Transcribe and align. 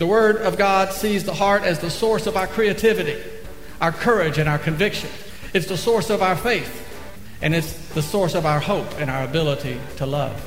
The 0.00 0.06
Word 0.06 0.38
of 0.38 0.56
God 0.56 0.94
sees 0.94 1.24
the 1.24 1.34
heart 1.34 1.62
as 1.62 1.78
the 1.78 1.90
source 1.90 2.26
of 2.26 2.34
our 2.34 2.46
creativity, 2.46 3.22
our 3.82 3.92
courage, 3.92 4.38
and 4.38 4.48
our 4.48 4.56
conviction. 4.58 5.10
It's 5.52 5.66
the 5.66 5.76
source 5.76 6.08
of 6.08 6.22
our 6.22 6.36
faith, 6.36 6.88
and 7.42 7.54
it's 7.54 7.70
the 7.90 8.00
source 8.00 8.34
of 8.34 8.46
our 8.46 8.60
hope 8.60 8.98
and 8.98 9.10
our 9.10 9.24
ability 9.24 9.78
to 9.98 10.06
love. 10.06 10.42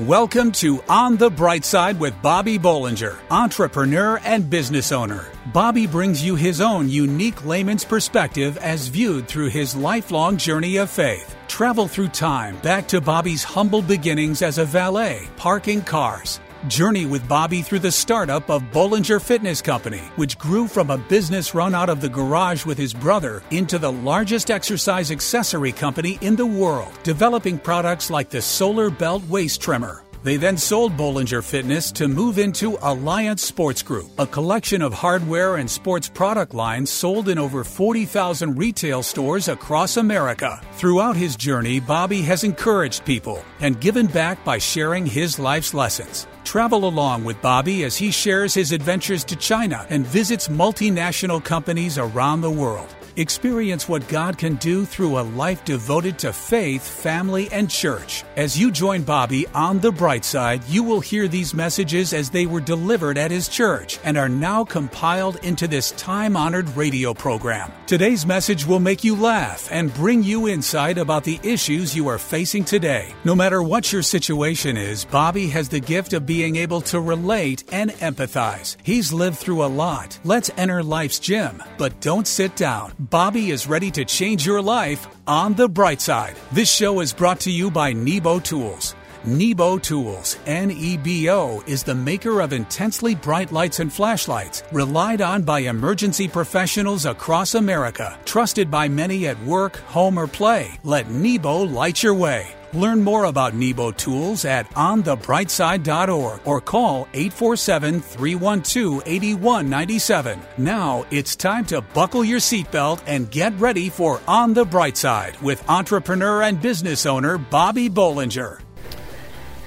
Welcome 0.00 0.52
to 0.52 0.84
On 0.86 1.16
the 1.16 1.30
Bright 1.30 1.64
Side 1.64 1.98
with 1.98 2.12
Bobby 2.20 2.58
Bollinger, 2.58 3.16
entrepreneur 3.30 4.20
and 4.22 4.50
business 4.50 4.92
owner. 4.92 5.24
Bobby 5.46 5.86
brings 5.86 6.22
you 6.22 6.36
his 6.36 6.60
own 6.60 6.90
unique 6.90 7.46
layman's 7.46 7.86
perspective 7.86 8.58
as 8.58 8.88
viewed 8.88 9.26
through 9.26 9.48
his 9.48 9.74
lifelong 9.74 10.36
journey 10.36 10.76
of 10.76 10.90
faith. 10.90 11.34
Travel 11.48 11.88
through 11.88 12.08
time 12.08 12.58
back 12.58 12.86
to 12.88 13.00
Bobby's 13.00 13.44
humble 13.44 13.80
beginnings 13.80 14.42
as 14.42 14.58
a 14.58 14.66
valet, 14.66 15.26
parking 15.38 15.80
cars 15.80 16.38
Journey 16.68 17.06
with 17.06 17.26
Bobby 17.28 17.62
through 17.62 17.78
the 17.78 17.90
startup 17.90 18.50
of 18.50 18.62
Bollinger 18.64 19.20
Fitness 19.20 19.62
Company, 19.62 20.02
which 20.16 20.36
grew 20.36 20.68
from 20.68 20.90
a 20.90 20.98
business 20.98 21.54
run 21.54 21.74
out 21.74 21.88
of 21.88 22.00
the 22.00 22.08
garage 22.08 22.66
with 22.66 22.76
his 22.76 22.92
brother 22.92 23.42
into 23.50 23.78
the 23.78 23.92
largest 23.92 24.50
exercise 24.50 25.10
accessory 25.10 25.72
company 25.72 26.18
in 26.20 26.36
the 26.36 26.44
world, 26.44 26.92
developing 27.02 27.58
products 27.58 28.10
like 28.10 28.28
the 28.28 28.42
Solar 28.42 28.90
Belt 28.90 29.22
Waist 29.24 29.62
Trimmer. 29.62 30.04
They 30.22 30.36
then 30.36 30.58
sold 30.58 30.98
Bollinger 30.98 31.42
Fitness 31.42 31.90
to 31.92 32.06
move 32.06 32.38
into 32.38 32.76
Alliance 32.82 33.42
Sports 33.42 33.82
Group, 33.82 34.10
a 34.18 34.26
collection 34.26 34.82
of 34.82 34.92
hardware 34.92 35.56
and 35.56 35.70
sports 35.70 36.10
product 36.10 36.52
lines 36.52 36.90
sold 36.90 37.30
in 37.30 37.38
over 37.38 37.64
40,000 37.64 38.58
retail 38.58 39.02
stores 39.02 39.48
across 39.48 39.96
America. 39.96 40.60
Throughout 40.72 41.16
his 41.16 41.36
journey, 41.36 41.80
Bobby 41.80 42.20
has 42.22 42.44
encouraged 42.44 43.06
people 43.06 43.42
and 43.60 43.80
given 43.80 44.08
back 44.08 44.44
by 44.44 44.58
sharing 44.58 45.06
his 45.06 45.38
life's 45.38 45.72
lessons. 45.72 46.26
Travel 46.44 46.86
along 46.86 47.24
with 47.24 47.40
Bobby 47.40 47.84
as 47.84 47.96
he 47.96 48.10
shares 48.10 48.54
his 48.54 48.72
adventures 48.72 49.24
to 49.24 49.36
China 49.36 49.86
and 49.88 50.06
visits 50.06 50.48
multinational 50.48 51.42
companies 51.42 51.98
around 51.98 52.40
the 52.40 52.50
world. 52.50 52.94
Experience 53.20 53.86
what 53.86 54.08
God 54.08 54.38
can 54.38 54.54
do 54.54 54.86
through 54.86 55.18
a 55.18 55.28
life 55.36 55.62
devoted 55.66 56.18
to 56.20 56.32
faith, 56.32 56.82
family, 56.82 57.50
and 57.52 57.68
church. 57.68 58.24
As 58.34 58.58
you 58.58 58.70
join 58.70 59.02
Bobby 59.02 59.46
on 59.48 59.78
the 59.78 59.92
bright 59.92 60.24
side, 60.24 60.64
you 60.64 60.82
will 60.82 61.00
hear 61.00 61.28
these 61.28 61.52
messages 61.52 62.14
as 62.14 62.30
they 62.30 62.46
were 62.46 62.62
delivered 62.62 63.18
at 63.18 63.30
his 63.30 63.46
church 63.46 63.98
and 64.04 64.16
are 64.16 64.30
now 64.30 64.64
compiled 64.64 65.36
into 65.44 65.68
this 65.68 65.90
time 65.98 66.34
honored 66.34 66.74
radio 66.74 67.12
program. 67.12 67.70
Today's 67.86 68.24
message 68.24 68.64
will 68.64 68.80
make 68.80 69.04
you 69.04 69.14
laugh 69.14 69.68
and 69.70 69.92
bring 69.92 70.22
you 70.22 70.48
insight 70.48 70.96
about 70.96 71.24
the 71.24 71.38
issues 71.42 71.94
you 71.94 72.08
are 72.08 72.16
facing 72.16 72.64
today. 72.64 73.12
No 73.24 73.34
matter 73.34 73.62
what 73.62 73.92
your 73.92 74.02
situation 74.02 74.78
is, 74.78 75.04
Bobby 75.04 75.48
has 75.48 75.68
the 75.68 75.80
gift 75.80 76.14
of 76.14 76.24
being 76.24 76.56
able 76.56 76.80
to 76.82 76.98
relate 76.98 77.64
and 77.70 77.90
empathize. 77.90 78.78
He's 78.82 79.12
lived 79.12 79.36
through 79.36 79.62
a 79.62 79.66
lot. 79.66 80.18
Let's 80.24 80.50
enter 80.56 80.82
life's 80.82 81.18
gym, 81.18 81.62
but 81.76 82.00
don't 82.00 82.26
sit 82.26 82.56
down. 82.56 82.94
Bobby 83.10 83.50
is 83.50 83.66
ready 83.66 83.90
to 83.90 84.04
change 84.04 84.46
your 84.46 84.62
life 84.62 85.08
on 85.26 85.54
the 85.54 85.68
bright 85.68 86.00
side. 86.00 86.36
This 86.52 86.72
show 86.72 87.00
is 87.00 87.12
brought 87.12 87.40
to 87.40 87.50
you 87.50 87.68
by 87.68 87.92
Nebo 87.92 88.38
Tools. 88.38 88.94
Nebo 89.24 89.78
Tools, 89.78 90.38
N 90.46 90.70
E 90.70 90.96
B 90.96 91.28
O, 91.28 91.60
is 91.66 91.82
the 91.82 91.94
maker 91.94 92.40
of 92.40 92.52
intensely 92.52 93.16
bright 93.16 93.50
lights 93.50 93.80
and 93.80 93.92
flashlights, 93.92 94.62
relied 94.70 95.20
on 95.20 95.42
by 95.42 95.58
emergency 95.58 96.28
professionals 96.28 97.04
across 97.04 97.56
America, 97.56 98.16
trusted 98.24 98.70
by 98.70 98.88
many 98.88 99.26
at 99.26 99.42
work, 99.44 99.78
home, 99.88 100.16
or 100.16 100.28
play. 100.28 100.78
Let 100.84 101.10
Nebo 101.10 101.62
light 101.62 102.04
your 102.04 102.14
way. 102.14 102.46
Learn 102.72 103.02
more 103.02 103.24
about 103.24 103.52
Nebo 103.54 103.90
tools 103.90 104.44
at 104.44 104.70
onthebrightside.org 104.74 106.40
or 106.44 106.60
call 106.60 107.08
847 107.12 108.00
312 108.00 109.02
8197. 109.04 110.40
Now 110.56 111.04
it's 111.10 111.34
time 111.34 111.64
to 111.66 111.80
buckle 111.80 112.24
your 112.24 112.38
seatbelt 112.38 113.02
and 113.08 113.28
get 113.28 113.58
ready 113.58 113.88
for 113.88 114.20
On 114.28 114.54
the 114.54 114.64
Bright 114.64 114.96
Side 114.96 115.36
with 115.40 115.68
entrepreneur 115.68 116.42
and 116.42 116.62
business 116.62 117.06
owner 117.06 117.38
Bobby 117.38 117.90
Bollinger. 117.90 118.60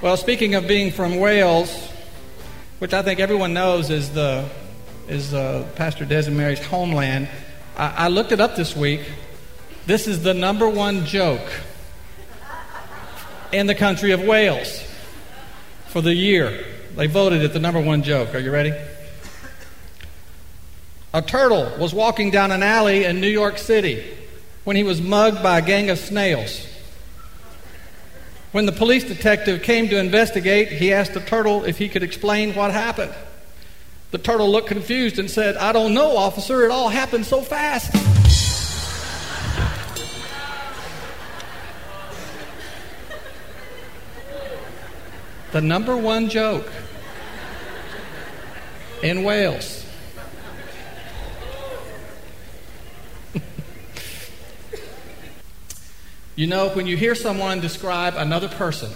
Well, 0.01 0.15
speaking 0.15 0.55
of 0.55 0.65
being 0.65 0.89
from 0.89 1.17
Wales, 1.17 1.91
which 2.79 2.93
I 2.93 3.01
think 3.01 3.19
everyone 3.19 3.53
knows 3.53 3.89
is 3.89 4.13
the 4.13 4.49
is 5.09 5.33
uh, 5.33 5.67
Pastor 5.75 6.05
Mary's 6.31 6.65
homeland, 6.65 7.27
I, 7.75 8.05
I 8.05 8.07
looked 8.07 8.31
it 8.31 8.39
up 8.39 8.55
this 8.55 8.77
week. 8.77 9.01
This 9.85 10.07
is 10.07 10.23
the 10.23 10.33
number 10.33 10.69
one 10.69 11.05
joke 11.05 11.51
in 13.53 13.67
the 13.67 13.75
country 13.75 14.11
of 14.11 14.21
Wales 14.21 14.83
for 15.87 16.01
the 16.01 16.13
year. 16.13 16.65
They 16.95 17.07
voted 17.07 17.43
it 17.43 17.53
the 17.53 17.59
number 17.59 17.79
one 17.79 18.03
joke. 18.03 18.33
Are 18.33 18.39
you 18.39 18.51
ready? 18.51 18.73
A 21.13 21.21
turtle 21.21 21.71
was 21.77 21.93
walking 21.93 22.31
down 22.31 22.51
an 22.51 22.63
alley 22.63 23.05
in 23.05 23.21
New 23.21 23.29
York 23.29 23.59
City 23.59 24.03
when 24.63 24.75
he 24.75 24.83
was 24.83 24.99
mugged 25.01 25.43
by 25.43 25.59
a 25.59 25.61
gang 25.61 25.91
of 25.91 25.99
snails. 25.99 26.67
When 28.51 28.65
the 28.65 28.71
police 28.71 29.03
detective 29.03 29.61
came 29.61 29.87
to 29.89 29.99
investigate, 29.99 30.69
he 30.69 30.91
asked 30.91 31.13
the 31.13 31.19
turtle 31.19 31.63
if 31.63 31.77
he 31.77 31.89
could 31.89 32.03
explain 32.03 32.53
what 32.55 32.71
happened. 32.71 33.13
The 34.11 34.17
turtle 34.17 34.49
looked 34.49 34.67
confused 34.67 35.19
and 35.19 35.29
said, 35.29 35.57
I 35.57 35.71
don't 35.71 35.93
know, 35.93 36.17
officer. 36.17 36.63
It 36.63 36.71
all 36.71 36.89
happened 36.89 37.25
so 37.25 37.41
fast. 37.41 38.22
The 45.53 45.61
number 45.61 45.95
one 45.95 46.27
joke 46.29 46.67
in 49.03 49.23
Wales. 49.23 49.85
you 56.35 56.47
know, 56.47 56.69
when 56.69 56.87
you 56.87 56.97
hear 56.97 57.13
someone 57.13 57.59
describe 57.59 58.15
another 58.17 58.49
person 58.49 58.91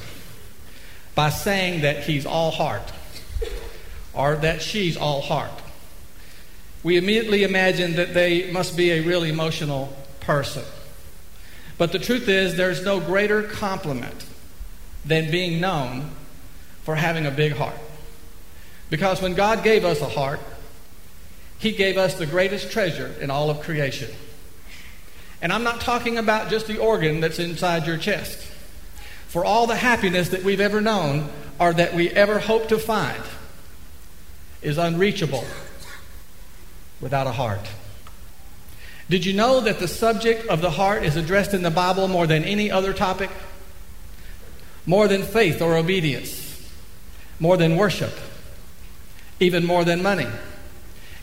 by 1.14 1.30
saying 1.30 1.82
that 1.82 2.06
he's 2.06 2.26
all 2.26 2.50
heart 2.50 2.92
or 4.14 4.38
that 4.38 4.64
she's 4.64 4.98
all 4.98 5.22
heart, 5.22 5.52
we 6.82 6.98
immediately 6.98 7.44
imagine 7.44 7.98
that 7.98 8.16
they 8.16 8.52
must 8.52 8.76
be 8.76 8.90
a 8.90 9.02
really 9.02 9.30
emotional 9.30 9.96
person. 10.22 10.64
But 11.78 11.92
the 11.92 12.00
truth 12.00 12.28
is, 12.28 12.56
there's 12.58 12.84
no 12.84 13.00
greater 13.00 13.44
compliment 13.44 14.26
than 15.06 15.30
being 15.30 15.62
known 15.62 16.17
for 16.88 16.96
having 16.96 17.26
a 17.26 17.32
big 17.32 17.52
heart. 17.52 17.76
Because 18.90 19.22
when 19.22 19.34
God 19.34 19.62
gave 19.62 19.84
us 19.84 20.00
a 20.00 20.08
heart, 20.08 20.40
He 21.60 21.74
gave 21.74 21.98
us 21.98 22.14
the 22.14 22.26
greatest 22.26 22.72
treasure 22.72 23.14
in 23.20 23.30
all 23.30 23.50
of 23.50 23.60
creation. 23.60 24.10
And 25.42 25.52
I'm 25.52 25.64
not 25.64 25.82
talking 25.82 26.18
about 26.18 26.50
just 26.50 26.66
the 26.66 26.78
organ 26.78 27.20
that's 27.20 27.40
inside 27.40 27.86
your 27.86 27.98
chest. 27.98 28.40
For 29.28 29.44
all 29.44 29.68
the 29.68 29.76
happiness 29.76 30.30
that 30.30 30.46
we've 30.46 30.62
ever 30.62 30.80
known 30.80 31.30
or 31.60 31.74
that 31.74 31.94
we 31.94 32.10
ever 32.10 32.40
hope 32.40 32.70
to 32.70 32.80
find 32.80 33.22
is 34.62 34.78
unreachable 34.78 35.44
without 37.02 37.28
a 37.28 37.34
heart. 37.34 37.70
Did 39.10 39.26
you 39.26 39.34
know 39.34 39.60
that 39.60 39.80
the 39.80 39.90
subject 39.90 40.48
of 40.48 40.62
the 40.62 40.72
heart 40.72 41.04
is 41.04 41.18
addressed 41.18 41.54
in 41.54 41.64
the 41.64 41.70
Bible 41.70 42.08
more 42.08 42.28
than 42.28 42.46
any 42.46 42.72
other 42.72 42.94
topic? 42.94 43.30
More 44.86 45.10
than 45.10 45.24
faith 45.24 45.62
or 45.62 45.76
obedience 45.76 46.47
more 47.40 47.58
than 47.58 47.76
worship, 47.76 48.14
even 49.40 49.66
more 49.66 49.84
than 49.84 50.02
money. 50.02 50.28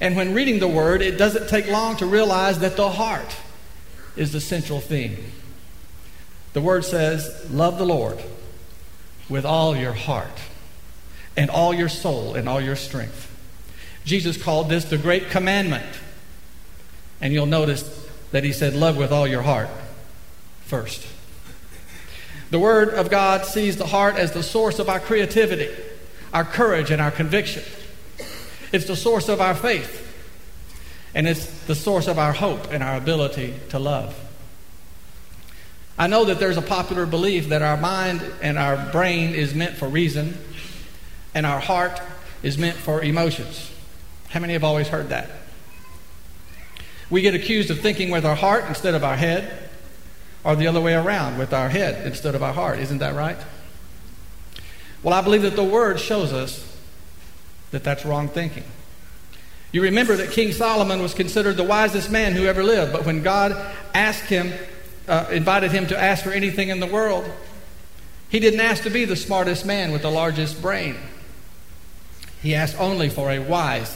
And 0.01 0.17
when 0.17 0.35
reading 0.35 0.59
the 0.59 0.69
Word, 0.69 1.03
it 1.03 1.17
doesn't 1.17 1.49
take 1.49 1.69
long 1.69 1.97
to 1.97 2.07
realize 2.07 2.59
that 2.61 2.77
the 2.77 2.91
heart 2.91 3.37
is 4.17 4.33
the 4.33 4.41
central 4.41 4.81
theme. 4.81 5.33
The 6.53 6.61
Word 6.61 6.85
says, 6.85 7.51
Love 7.51 7.79
the 7.79 7.87
Lord 7.87 8.19
with 9.29 9.45
all 9.45 9.77
your 9.77 9.93
heart, 9.93 10.39
and 11.37 11.51
all 11.51 11.73
your 11.73 11.89
soul, 11.89 12.35
and 12.35 12.49
all 12.49 12.61
your 12.61 12.77
strength. 12.77 13.31
Jesus 14.05 14.41
called 14.41 14.69
this 14.69 14.85
the 14.85 14.99
great 14.99 15.31
commandment. 15.31 15.87
And 17.21 17.33
you'll 17.33 17.47
notice 17.47 18.07
that 18.33 18.45
he 18.45 18.53
said, 18.53 18.75
Love 18.75 18.97
with 18.97 19.13
all 19.13 19.27
your 19.27 19.43
heart 19.43 19.71
first. 20.63 21.07
The 22.51 22.59
Word 22.59 22.91
of 22.91 23.11
God 23.11 23.47
sees 23.47 23.77
the 23.77 23.87
heart 23.87 24.17
as 24.17 24.33
the 24.33 24.43
source 24.43 24.79
of 24.79 24.89
our 24.89 25.01
creativity 25.01 25.75
our 26.35 26.45
courage 26.45 26.91
and 26.91 27.01
our 27.01 27.13
conviction. 27.13 27.63
It's 28.73 28.87
the 28.87 28.97
source 28.97 29.29
of 29.29 29.41
our 29.41 29.55
faith. 29.55 30.03
And 31.15 31.29
it's 31.29 31.47
the 31.67 31.77
source 31.77 32.09
of 32.09 32.19
our 32.19 32.33
hope 32.33 32.73
and 32.73 32.83
our 32.83 32.97
ability 32.97 33.55
to 33.69 33.79
love. 33.79 34.21
I 35.97 36.09
know 36.09 36.25
that 36.25 36.41
there's 36.41 36.57
a 36.57 36.63
popular 36.63 37.07
belief 37.07 37.51
that 37.51 37.63
our 37.63 37.77
mind 37.77 38.21
and 38.43 38.59
our 38.59 38.91
brain 38.91 39.33
is 39.33 39.55
meant 39.55 39.77
for 39.77 39.87
reason 39.87 40.37
and 41.35 41.47
our 41.47 41.61
heart 41.61 42.01
is 42.43 42.59
meant 42.59 42.77
for 42.77 43.01
emotions. 43.01 43.71
How 44.31 44.41
many 44.41 44.55
have 44.55 44.65
always 44.65 44.89
heard 44.89 45.11
that? 45.11 45.31
We 47.11 47.23
get 47.23 47.35
accused 47.35 47.71
of 47.71 47.79
thinking 47.79 48.11
with 48.11 48.27
our 48.27 48.35
heart 48.35 48.65
instead 48.67 48.95
of 48.95 49.05
our 49.05 49.17
head, 49.17 49.69
or 50.43 50.57
the 50.57 50.67
other 50.67 50.81
way 50.81 50.95
around, 50.95 51.39
with 51.39 51.53
our 51.53 51.69
head 51.69 52.05
instead 52.07 52.35
of 52.35 52.43
our 52.43 52.53
heart. 52.53 52.81
Isn't 52.81 52.99
that 52.99 53.15
right? 53.15 53.39
Well, 55.05 55.13
I 55.13 55.21
believe 55.21 55.43
that 55.43 55.55
the 55.55 55.63
Word 55.63 56.01
shows 56.01 56.33
us 56.33 56.67
that 57.71 57.85
that's 57.85 58.07
wrong 58.07 58.29
thinking. 58.29 58.65
You 59.71 59.83
remember 59.83 60.17
that 60.17 60.31
King 60.31 60.53
Solomon 60.53 61.03
was 61.03 61.13
considered 61.13 61.57
the 61.57 61.65
wisest 61.65 62.11
man 62.11 62.33
who 62.33 62.47
ever 62.47 62.65
lived, 62.65 62.93
but 62.93 63.05
when 63.05 63.23
God 63.23 63.53
asked 63.93 64.25
him, 64.25 64.53
uh, 65.07 65.27
invited 65.31 65.73
him 65.73 65.87
to 65.89 65.99
ask 66.01 66.25
for 66.25 66.31
anything 66.31 66.71
in 66.71 66.81
the 66.81 66.87
world, 66.87 67.31
he 68.31 68.41
didn't 68.41 68.61
ask 68.61 68.85
to 68.85 68.91
be 68.91 69.05
the 69.05 69.15
smartest 69.17 69.67
man 69.67 69.93
with 69.93 70.01
the 70.01 70.11
largest 70.11 70.63
brain. 70.63 70.97
He 72.41 72.55
asked 72.55 72.81
only 72.81 73.11
for 73.11 73.31
a 73.31 73.41
wise 73.41 73.95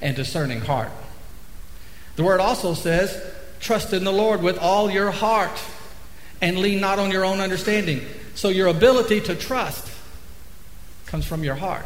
and 0.00 0.16
discerning 0.16 0.62
heart. 0.62 0.90
The 2.16 2.24
word 2.24 2.40
also 2.40 2.74
says, 2.74 3.22
trust 3.60 3.92
in 3.92 4.02
the 4.02 4.12
Lord 4.12 4.42
with 4.42 4.58
all 4.58 4.90
your 4.90 5.12
heart 5.12 5.62
and 6.40 6.58
lean 6.58 6.80
not 6.80 6.98
on 6.98 7.12
your 7.12 7.24
own 7.24 7.38
understanding. 7.38 8.04
So 8.34 8.48
your 8.48 8.66
ability 8.66 9.20
to 9.22 9.36
trust 9.36 9.91
comes 11.12 11.26
from 11.26 11.44
your 11.44 11.54
heart 11.54 11.84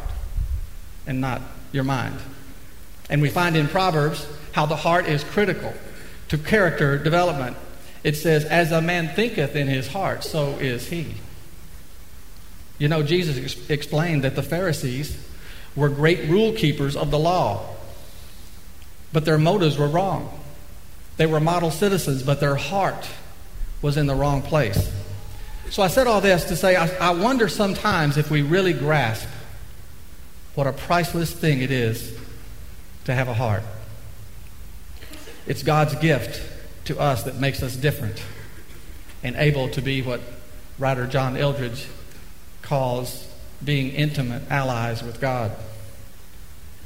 and 1.05 1.19
not 1.19 1.41
your 1.73 1.83
mind. 1.83 2.15
And 3.09 3.21
we 3.21 3.29
find 3.29 3.57
in 3.57 3.67
Proverbs 3.67 4.25
how 4.53 4.65
the 4.65 4.77
heart 4.77 5.05
is 5.05 5.21
critical 5.25 5.73
to 6.29 6.37
character 6.37 6.97
development. 6.97 7.57
It 8.05 8.15
says, 8.15 8.45
As 8.45 8.71
a 8.71 8.81
man 8.81 9.09
thinketh 9.09 9.53
in 9.53 9.67
his 9.67 9.89
heart, 9.89 10.23
so 10.23 10.51
is 10.59 10.87
he. 10.87 11.15
You 12.77 12.87
know, 12.87 13.03
Jesus 13.03 13.37
ex- 13.37 13.69
explained 13.69 14.23
that 14.23 14.37
the 14.37 14.43
Pharisees 14.43 15.21
were 15.75 15.89
great 15.89 16.29
rule 16.29 16.53
keepers 16.53 16.95
of 16.95 17.11
the 17.11 17.19
law, 17.19 17.75
but 19.11 19.25
their 19.25 19.37
motives 19.37 19.77
were 19.77 19.89
wrong. 19.89 20.39
They 21.17 21.25
were 21.25 21.41
model 21.41 21.69
citizens, 21.69 22.23
but 22.23 22.39
their 22.39 22.55
heart 22.55 23.09
was 23.81 23.97
in 23.97 24.05
the 24.05 24.15
wrong 24.15 24.41
place. 24.41 24.89
So 25.69 25.83
I 25.83 25.87
said 25.87 26.07
all 26.07 26.21
this 26.21 26.45
to 26.45 26.55
say 26.55 26.75
I, 26.75 26.87
I 26.97 27.11
wonder 27.11 27.49
sometimes 27.49 28.17
if 28.17 28.31
we 28.31 28.41
really 28.41 28.73
grasp 28.73 29.27
what 30.55 30.65
a 30.65 30.73
priceless 30.73 31.31
thing 31.31 31.61
it 31.61 31.71
is 31.71 32.17
to 33.05 33.13
have 33.13 33.27
a 33.27 33.33
heart. 33.33 33.63
It's 35.45 35.63
God's 35.63 35.95
gift 35.95 36.41
to 36.85 36.99
us 36.99 37.23
that 37.23 37.35
makes 37.35 37.61
us 37.61 37.75
different 37.75 38.21
and 39.23 39.35
able 39.35 39.69
to 39.69 39.81
be 39.81 40.01
what 40.01 40.21
writer 40.79 41.05
John 41.05 41.35
Eldredge 41.35 41.85
calls 42.61 43.27
being 43.63 43.91
intimate 43.91 44.49
allies 44.49 45.03
with 45.03 45.19
God. 45.19 45.51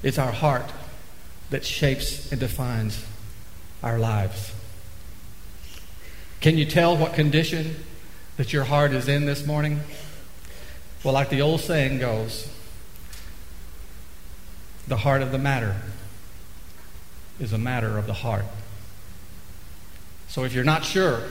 It's 0.03 0.17
our 0.17 0.31
heart 0.31 0.71
that 1.49 1.65
shapes 1.65 2.31
and 2.31 2.39
defines 2.39 3.05
our 3.83 3.99
lives. 3.99 4.53
Can 6.39 6.57
you 6.57 6.65
tell 6.65 6.97
what 6.97 7.13
condition 7.13 7.75
that 8.41 8.51
your 8.51 8.63
heart 8.63 8.91
is 8.91 9.07
in 9.07 9.27
this 9.27 9.45
morning? 9.45 9.79
Well, 11.03 11.13
like 11.13 11.29
the 11.29 11.43
old 11.43 11.61
saying 11.61 11.99
goes, 11.99 12.51
the 14.87 14.97
heart 14.97 15.21
of 15.21 15.31
the 15.31 15.37
matter 15.37 15.75
is 17.39 17.53
a 17.53 17.59
matter 17.59 17.99
of 17.99 18.07
the 18.07 18.13
heart. 18.13 18.45
So 20.27 20.43
if 20.43 20.55
you're 20.55 20.63
not 20.63 20.83
sure, 20.83 21.21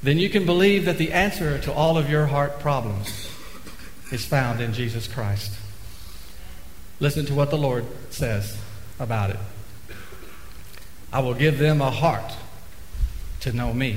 then 0.00 0.16
you 0.16 0.30
can 0.30 0.46
believe 0.46 0.84
that 0.84 0.96
the 0.96 1.10
answer 1.10 1.58
to 1.58 1.72
all 1.72 1.98
of 1.98 2.08
your 2.08 2.26
heart 2.26 2.60
problems 2.60 3.28
is 4.12 4.24
found 4.24 4.60
in 4.60 4.72
Jesus 4.72 5.08
Christ. 5.08 5.52
Listen 7.00 7.26
to 7.26 7.34
what 7.34 7.50
the 7.50 7.58
Lord 7.58 7.84
says 8.10 8.56
about 9.00 9.30
it. 9.30 9.40
I 11.12 11.18
will 11.18 11.34
give 11.34 11.58
them 11.58 11.80
a 11.80 11.90
heart 11.90 12.32
to 13.40 13.52
know 13.52 13.74
me, 13.74 13.96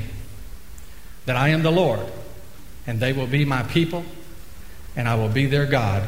that 1.25 1.35
I 1.35 1.49
am 1.49 1.63
the 1.63 1.71
Lord, 1.71 2.01
and 2.85 2.99
they 2.99 3.13
will 3.13 3.27
be 3.27 3.45
my 3.45 3.63
people, 3.63 4.03
and 4.95 5.07
I 5.07 5.15
will 5.15 5.29
be 5.29 5.45
their 5.45 5.65
God, 5.65 6.03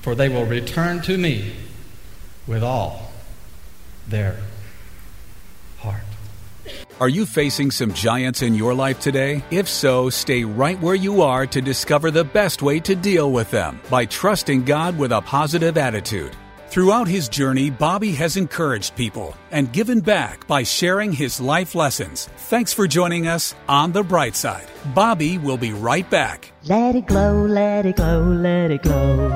for 0.00 0.14
they 0.14 0.28
will 0.28 0.44
return 0.44 1.00
to 1.02 1.16
me 1.16 1.54
with 2.46 2.62
all 2.62 3.12
their 4.08 4.36
heart. 5.78 6.02
Are 7.00 7.08
you 7.08 7.26
facing 7.26 7.70
some 7.70 7.92
giants 7.92 8.42
in 8.42 8.54
your 8.54 8.74
life 8.74 9.00
today? 9.00 9.44
If 9.50 9.68
so, 9.68 10.10
stay 10.10 10.44
right 10.44 10.80
where 10.80 10.94
you 10.94 11.22
are 11.22 11.46
to 11.46 11.60
discover 11.60 12.10
the 12.10 12.24
best 12.24 12.62
way 12.62 12.80
to 12.80 12.94
deal 12.94 13.32
with 13.32 13.50
them 13.50 13.80
by 13.90 14.06
trusting 14.06 14.64
God 14.64 14.98
with 14.98 15.12
a 15.12 15.20
positive 15.20 15.76
attitude. 15.76 16.36
Throughout 16.72 17.06
his 17.06 17.28
journey, 17.28 17.68
Bobby 17.68 18.12
has 18.12 18.38
encouraged 18.38 18.96
people 18.96 19.36
and 19.50 19.70
given 19.74 20.00
back 20.00 20.46
by 20.46 20.62
sharing 20.62 21.12
his 21.12 21.38
life 21.38 21.74
lessons. 21.74 22.30
Thanks 22.48 22.72
for 22.72 22.86
joining 22.86 23.26
us 23.26 23.54
on 23.68 23.92
The 23.92 24.02
Bright 24.02 24.34
Side. 24.34 24.64
Bobby 24.94 25.36
will 25.36 25.58
be 25.58 25.74
right 25.74 26.08
back. 26.08 26.50
Let 26.64 26.94
it 26.94 27.06
glow, 27.06 27.44
let 27.44 27.84
it 27.84 27.96
glow, 27.96 28.22
let 28.22 28.70
it 28.70 28.84
glow. 28.84 29.28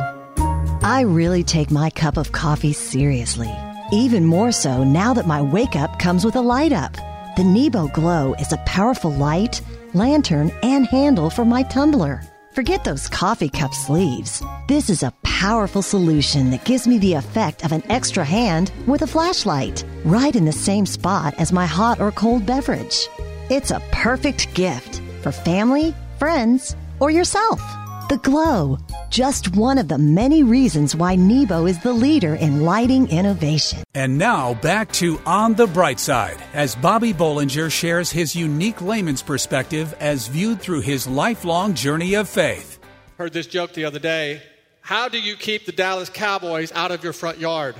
I 0.81 1.03
really 1.03 1.45
take 1.45 1.71
my 1.71 1.91
cup 1.91 2.17
of 2.17 2.33
coffee 2.33 2.73
seriously. 2.73 3.55
Even 3.93 4.25
more 4.25 4.51
so 4.51 4.83
now 4.83 5.13
that 5.13 5.27
my 5.27 5.43
wake 5.43 5.77
up 5.77 5.99
comes 5.99 6.25
with 6.25 6.37
a 6.37 6.41
light 6.41 6.73
up. 6.73 6.95
The 7.37 7.45
Nebo 7.45 7.89
Glow 7.89 8.33
is 8.41 8.51
a 8.55 8.63
powerful 8.65 9.13
light, 9.13 9.61
lantern, 9.93 10.51
and 10.63 10.87
handle 10.87 11.29
for 11.29 11.45
my 11.45 11.65
tumbler. 11.65 12.23
Forget 12.55 12.85
those 12.85 13.09
coffee 13.09 13.51
cup 13.51 13.75
sleeves. 13.75 14.43
This 14.69 14.89
is 14.89 15.03
a 15.03 15.13
powerful 15.37 15.83
solution 15.83 16.49
that 16.49 16.65
gives 16.65 16.89
me 16.89 16.97
the 16.97 17.13
effect 17.13 17.63
of 17.63 17.71
an 17.71 17.83
extra 17.91 18.25
hand 18.25 18.73
with 18.87 19.03
a 19.03 19.07
flashlight, 19.07 19.85
right 20.03 20.35
in 20.35 20.47
the 20.47 20.53
same 20.53 20.87
spot 20.87 21.35
as 21.37 21.53
my 21.53 21.67
hot 21.67 22.01
or 22.01 22.11
cold 22.11 22.47
beverage. 22.47 23.07
It's 23.51 23.71
a 23.71 23.83
perfect 23.93 24.55
gift 24.55 25.03
for 25.21 25.31
family, 25.33 25.95
friends, 26.19 26.75
or 27.01 27.11
yourself. 27.11 27.61
The 28.09 28.17
Glow, 28.23 28.79
just 29.11 29.55
one 29.55 29.77
of 29.77 29.89
the 29.89 29.99
many 29.99 30.43
reasons 30.43 30.97
why 30.97 31.17
Nebo 31.17 31.67
is 31.67 31.83
the 31.83 31.93
leader 31.93 32.35
in 32.37 32.63
lighting 32.63 33.07
innovation. 33.11 33.83
And 33.95 34.17
now 34.17 34.55
back 34.55 34.91
to 34.93 35.21
On 35.27 35.53
the 35.53 35.67
Bright 35.67 36.01
Side 36.01 36.43
as 36.55 36.75
Bobby 36.75 37.13
Bollinger 37.13 37.71
shares 37.71 38.11
his 38.11 38.35
unique 38.35 38.81
layman's 38.81 39.23
perspective 39.23 39.95
as 40.01 40.29
viewed 40.29 40.63
through 40.63 40.81
his 40.81 41.07
lifelong 41.07 41.75
journey 41.75 42.15
of 42.15 42.27
faith. 42.27 42.79
Heard 43.19 43.35
this 43.35 43.47
joke 43.47 43.75
the 43.75 43.85
other 43.85 43.99
day. 43.99 44.41
How 44.87 45.09
do 45.09 45.21
you 45.21 45.35
keep 45.35 45.67
the 45.67 45.73
Dallas 45.73 46.09
Cowboys 46.09 46.71
out 46.71 46.93
of 46.93 47.03
your 47.03 47.13
front 47.13 47.39
yard? 47.39 47.75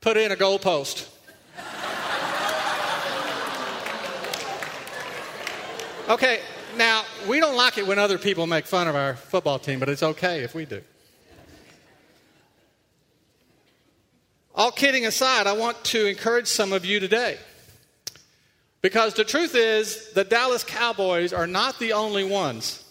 Put 0.00 0.16
in 0.16 0.30
a 0.30 0.36
goalpost. 0.36 1.08
Okay, 6.08 6.38
now, 6.76 7.02
we 7.28 7.40
don't 7.40 7.56
like 7.56 7.76
it 7.76 7.88
when 7.88 7.98
other 7.98 8.18
people 8.18 8.46
make 8.46 8.66
fun 8.66 8.86
of 8.86 8.94
our 8.94 9.16
football 9.16 9.58
team, 9.58 9.80
but 9.80 9.88
it's 9.88 10.04
okay 10.04 10.44
if 10.44 10.54
we 10.54 10.64
do. 10.64 10.80
All 14.54 14.70
kidding 14.70 15.06
aside, 15.06 15.48
I 15.48 15.54
want 15.54 15.82
to 15.86 16.06
encourage 16.06 16.46
some 16.46 16.72
of 16.72 16.84
you 16.84 17.00
today. 17.00 17.36
Because 18.80 19.14
the 19.14 19.24
truth 19.24 19.56
is, 19.56 20.12
the 20.12 20.22
Dallas 20.22 20.62
Cowboys 20.62 21.32
are 21.32 21.48
not 21.48 21.80
the 21.80 21.94
only 21.94 22.22
ones 22.22 22.84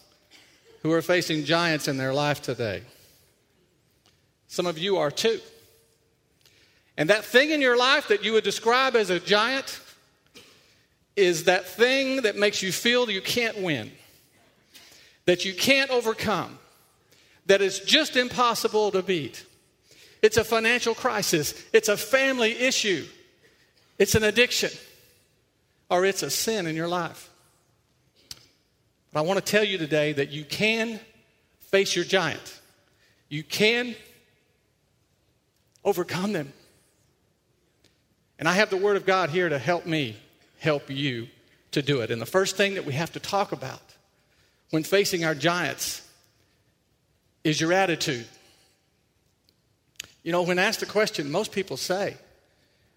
who 0.82 0.94
are 0.94 1.02
facing 1.02 1.44
giants 1.44 1.90
in 1.90 1.98
their 1.98 2.14
life 2.14 2.42
today. 2.42 2.82
Some 4.50 4.66
of 4.66 4.78
you 4.80 4.98
are 4.98 5.12
too. 5.12 5.40
And 6.98 7.10
that 7.10 7.24
thing 7.24 7.52
in 7.52 7.62
your 7.62 7.78
life 7.78 8.10
that 8.10 8.26
you 8.26 8.34
would 8.34 8.44
describe 8.44 8.96
as 8.96 9.10
a 9.10 9.20
giant 9.20 9.80
is 11.16 11.46
that 11.46 11.66
thing 11.66 12.24
that 12.24 12.36
makes 12.36 12.62
you 12.62 12.72
feel 12.72 13.10
you 13.10 13.22
can't 13.22 13.62
win, 13.62 13.92
that 15.26 15.46
you 15.46 15.54
can't 15.54 15.92
overcome, 15.92 16.58
that 17.46 17.62
is 17.62 17.80
just 17.80 18.18
impossible 18.18 18.92
to 18.92 19.04
beat. 19.04 19.46
It's 20.22 20.38
a 20.38 20.44
financial 20.44 20.96
crisis, 20.96 21.54
it's 21.72 21.88
a 21.88 21.96
family 21.96 22.52
issue, 22.52 23.06
it's 24.00 24.16
an 24.16 24.24
addiction, 24.24 24.72
or 25.90 26.06
it's 26.06 26.24
a 26.24 26.30
sin 26.30 26.66
in 26.66 26.76
your 26.76 26.88
life. 26.88 27.30
But 29.14 29.20
I 29.20 29.24
want 29.24 29.44
to 29.46 29.52
tell 29.52 29.64
you 29.64 29.78
today 29.78 30.12
that 30.14 30.32
you 30.32 30.44
can 30.44 31.00
face 31.60 31.96
your 31.96 32.06
giant. 32.06 32.60
You 33.30 33.44
can 33.44 33.96
overcome 35.90 36.32
them. 36.32 36.54
And 38.38 38.48
I 38.48 38.54
have 38.54 38.70
the 38.70 38.78
Word 38.78 38.96
of 38.96 39.06
God 39.06 39.30
here 39.30 39.50
to 39.50 39.60
help 39.60 39.86
me 39.86 40.16
help 40.60 40.90
you 40.90 41.28
to 41.72 41.82
do 41.82 42.02
it. 42.02 42.12
And 42.12 42.22
the 42.22 42.26
first 42.26 42.56
thing 42.56 42.76
that 42.76 42.86
we 42.86 42.94
have 42.94 43.12
to 43.14 43.20
talk 43.20 43.52
about 43.52 43.82
when 44.70 44.84
facing 44.84 45.26
our 45.26 45.36
giants 45.36 46.02
is 47.44 47.60
your 47.60 47.74
attitude. 47.74 48.28
You 50.24 50.32
know, 50.32 50.44
when 50.44 50.60
asked 50.60 50.80
the 50.80 50.86
question, 50.86 51.32
most 51.32 51.52
people 51.52 51.78
say 51.78 52.18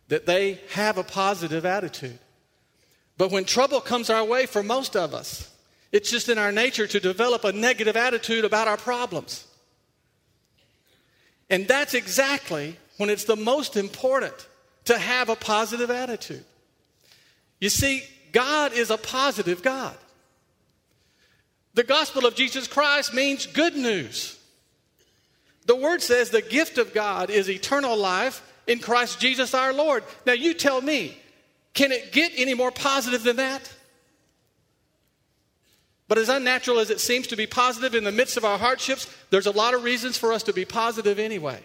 that 0.08 0.26
they 0.26 0.60
have 0.70 0.98
a 0.98 1.04
positive 1.04 1.64
attitude. 1.64 2.18
But 3.16 3.30
when 3.30 3.44
trouble 3.44 3.80
comes 3.80 4.10
our 4.10 4.24
way, 4.24 4.46
for 4.46 4.62
most 4.62 4.96
of 4.96 5.14
us, 5.14 5.50
it's 5.92 6.10
just 6.10 6.28
in 6.28 6.38
our 6.38 6.52
nature 6.52 6.86
to 6.86 7.00
develop 7.00 7.44
a 7.44 7.52
negative 7.52 7.96
attitude 7.96 8.44
about 8.44 8.68
our 8.68 8.76
problems. 8.76 9.46
And 11.50 11.68
that's 11.68 11.94
exactly 11.94 12.76
when 12.96 13.10
it's 13.10 13.24
the 13.24 13.36
most 13.36 13.76
important 13.76 14.34
to 14.84 14.98
have 14.98 15.28
a 15.28 15.36
positive 15.36 15.90
attitude. 15.90 16.44
You 17.60 17.68
see, 17.68 18.02
God 18.32 18.72
is 18.72 18.90
a 18.90 18.98
positive 18.98 19.62
God. 19.62 19.96
The 21.74 21.84
gospel 21.84 22.26
of 22.26 22.34
Jesus 22.34 22.66
Christ 22.66 23.14
means 23.14 23.46
good 23.46 23.76
news. 23.76 24.38
The 25.66 25.76
word 25.76 26.02
says 26.02 26.30
the 26.30 26.42
gift 26.42 26.78
of 26.78 26.92
God 26.92 27.30
is 27.30 27.48
eternal 27.48 27.96
life 27.96 28.42
in 28.66 28.78
Christ 28.78 29.20
Jesus 29.20 29.54
our 29.54 29.72
Lord. 29.72 30.04
Now, 30.26 30.32
you 30.32 30.54
tell 30.54 30.80
me, 30.80 31.16
can 31.72 31.92
it 31.92 32.12
get 32.12 32.32
any 32.36 32.54
more 32.54 32.70
positive 32.70 33.22
than 33.22 33.36
that? 33.36 33.72
But 36.08 36.18
as 36.18 36.28
unnatural 36.28 36.78
as 36.78 36.90
it 36.90 37.00
seems 37.00 37.28
to 37.28 37.36
be 37.36 37.46
positive 37.46 37.94
in 37.94 38.04
the 38.04 38.12
midst 38.12 38.36
of 38.36 38.44
our 38.44 38.58
hardships, 38.58 39.08
there's 39.30 39.46
a 39.46 39.52
lot 39.52 39.72
of 39.72 39.82
reasons 39.82 40.18
for 40.18 40.32
us 40.32 40.42
to 40.42 40.52
be 40.52 40.64
positive 40.64 41.18
anyway. 41.18 41.60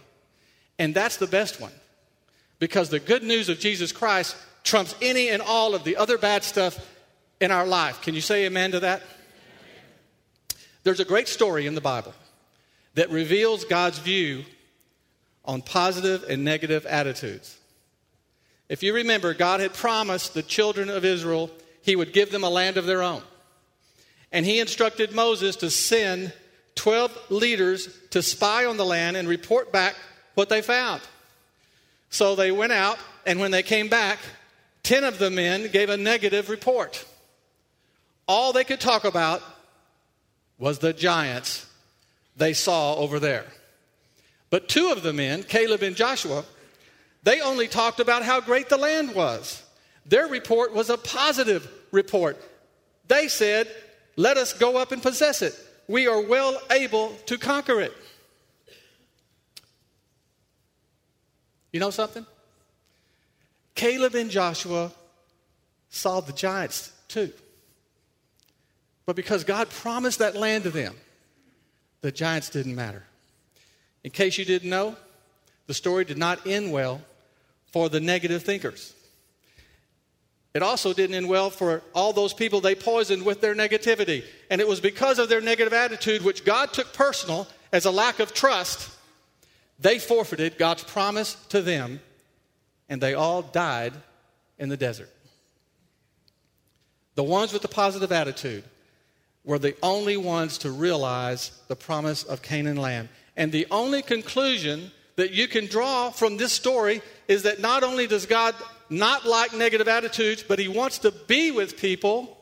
And 0.79 0.93
that's 0.93 1.17
the 1.17 1.27
best 1.27 1.59
one. 1.59 1.71
Because 2.59 2.89
the 2.89 2.99
good 2.99 3.23
news 3.23 3.49
of 3.49 3.59
Jesus 3.59 3.91
Christ 3.91 4.35
trumps 4.63 4.95
any 5.01 5.29
and 5.29 5.41
all 5.41 5.75
of 5.75 5.83
the 5.83 5.97
other 5.97 6.17
bad 6.17 6.43
stuff 6.43 6.77
in 7.39 7.51
our 7.51 7.65
life. 7.65 8.01
Can 8.01 8.15
you 8.15 8.21
say 8.21 8.45
amen 8.45 8.71
to 8.71 8.79
that? 8.81 9.01
There's 10.83 10.99
a 10.99 11.05
great 11.05 11.27
story 11.27 11.67
in 11.67 11.75
the 11.75 11.81
Bible 11.81 12.13
that 12.95 13.09
reveals 13.11 13.65
God's 13.65 13.99
view 13.99 14.43
on 15.45 15.61
positive 15.61 16.23
and 16.29 16.43
negative 16.43 16.85
attitudes. 16.85 17.57
If 18.69 18.83
you 18.83 18.93
remember, 18.93 19.33
God 19.33 19.59
had 19.59 19.73
promised 19.73 20.33
the 20.33 20.43
children 20.43 20.89
of 20.89 21.05
Israel 21.05 21.49
he 21.81 21.95
would 21.95 22.11
give 22.11 22.31
them 22.31 22.43
a 22.43 22.49
land 22.49 22.75
of 22.75 22.85
their 22.85 23.01
own. 23.01 23.21
And 24.31 24.45
he 24.45 24.59
instructed 24.59 25.13
Moses 25.13 25.55
to 25.57 25.69
send 25.69 26.33
12 26.75 27.31
leaders 27.31 27.87
to 28.09 28.21
spy 28.21 28.65
on 28.65 28.75
the 28.75 28.85
land 28.85 29.15
and 29.15 29.27
report 29.27 29.71
back 29.71 29.95
what 30.37 30.49
they 30.49 30.61
found. 30.61 31.01
So 32.11 32.35
they 32.35 32.51
went 32.51 32.71
out, 32.71 32.99
and 33.25 33.39
when 33.39 33.49
they 33.49 33.63
came 33.63 33.87
back, 33.87 34.19
10 34.83 35.03
of 35.03 35.17
the 35.17 35.31
men 35.31 35.67
gave 35.71 35.89
a 35.89 35.97
negative 35.97 36.49
report. 36.49 37.03
All 38.27 38.53
they 38.53 38.63
could 38.63 38.79
talk 38.79 39.03
about 39.03 39.41
was 40.59 40.77
the 40.77 40.93
giants 40.93 41.65
they 42.37 42.53
saw 42.53 42.93
over 42.95 43.19
there. 43.19 43.45
But 44.51 44.69
two 44.69 44.91
of 44.91 45.01
the 45.01 45.11
men, 45.11 45.41
Caleb 45.41 45.81
and 45.81 45.95
Joshua, 45.95 46.45
they 47.23 47.41
only 47.41 47.67
talked 47.67 47.99
about 47.99 48.21
how 48.21 48.39
great 48.39 48.69
the 48.69 48.77
land 48.77 49.15
was. 49.15 49.63
Their 50.05 50.27
report 50.27 50.71
was 50.71 50.91
a 50.91 50.97
positive 50.97 51.67
report. 51.91 52.37
They 53.07 53.27
said, 53.27 53.67
Let 54.15 54.37
us 54.37 54.53
go 54.53 54.77
up 54.77 54.91
and 54.91 55.01
possess 55.01 55.41
it. 55.41 55.55
We 55.87 56.07
are 56.07 56.21
well 56.21 56.61
able 56.69 57.15
to 57.25 57.39
conquer 57.39 57.81
it. 57.81 57.93
You 61.71 61.79
know 61.79 61.89
something? 61.89 62.25
Caleb 63.75 64.15
and 64.15 64.31
Joshua 64.31 64.91
saw 65.89 66.19
the 66.19 66.33
giants 66.33 66.91
too. 67.07 67.31
But 69.05 69.15
because 69.15 69.43
God 69.43 69.69
promised 69.69 70.19
that 70.19 70.35
land 70.35 70.63
to 70.63 70.69
them, 70.69 70.95
the 72.01 72.11
giants 72.11 72.49
didn't 72.49 72.75
matter. 72.75 73.03
In 74.03 74.11
case 74.11 74.37
you 74.37 74.45
didn't 74.45 74.69
know, 74.69 74.95
the 75.67 75.73
story 75.73 76.05
did 76.05 76.17
not 76.17 76.45
end 76.47 76.71
well 76.71 77.01
for 77.71 77.89
the 77.89 77.99
negative 77.99 78.43
thinkers. 78.43 78.93
It 80.53 80.63
also 80.63 80.93
didn't 80.93 81.15
end 81.15 81.29
well 81.29 81.49
for 81.49 81.83
all 81.93 82.13
those 82.13 82.33
people 82.33 82.61
they 82.61 82.73
poisoned 82.73 83.23
with 83.23 83.41
their 83.41 83.53
negativity. 83.53 84.23
And 84.49 84.59
it 84.59 84.67
was 84.67 84.79
because 84.79 85.19
of 85.19 85.29
their 85.29 85.41
negative 85.41 85.73
attitude, 85.73 86.23
which 86.23 86.43
God 86.43 86.73
took 86.73 86.93
personal 86.93 87.47
as 87.71 87.85
a 87.85 87.91
lack 87.91 88.19
of 88.19 88.33
trust, 88.33 88.89
they 89.79 89.99
forfeited 89.99 90.57
God's 90.57 90.83
promise 90.83 91.35
to 91.49 91.61
them, 91.61 91.99
and 92.89 93.01
they 93.01 93.13
all 93.13 93.41
died 93.41 93.93
in 94.57 94.69
the 94.69 94.77
desert. 94.77 95.09
The 97.15 97.23
ones 97.23 97.53
with 97.53 97.61
the 97.61 97.67
positive 97.67 98.11
attitude 98.11 98.63
were 99.43 99.59
the 99.59 99.75
only 99.81 100.17
ones 100.17 100.59
to 100.59 100.71
realize 100.71 101.51
the 101.67 101.75
promise 101.75 102.23
of 102.23 102.41
Canaan 102.41 102.77
land. 102.77 103.09
And 103.35 103.51
the 103.51 103.67
only 103.71 104.01
conclusion 104.01 104.91
that 105.15 105.31
you 105.31 105.47
can 105.47 105.65
draw 105.67 106.11
from 106.11 106.37
this 106.37 106.53
story 106.53 107.01
is 107.27 107.43
that 107.43 107.59
not 107.59 107.83
only 107.83 108.07
does 108.07 108.25
God 108.25 108.55
not 108.89 109.25
like 109.25 109.53
negative 109.53 109.87
attitudes, 109.87 110.43
but 110.43 110.59
He 110.59 110.67
wants 110.67 110.99
to 110.99 111.11
be 111.11 111.51
with 111.51 111.77
people 111.77 112.37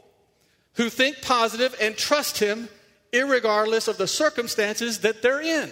who 0.73 0.89
think 0.89 1.21
positive 1.21 1.75
and 1.79 1.95
trust 1.95 2.39
Him, 2.39 2.69
regardless 3.13 3.87
of 3.87 3.97
the 3.97 4.07
circumstances 4.07 4.99
that 4.99 5.21
they're 5.21 5.41
in. 5.41 5.71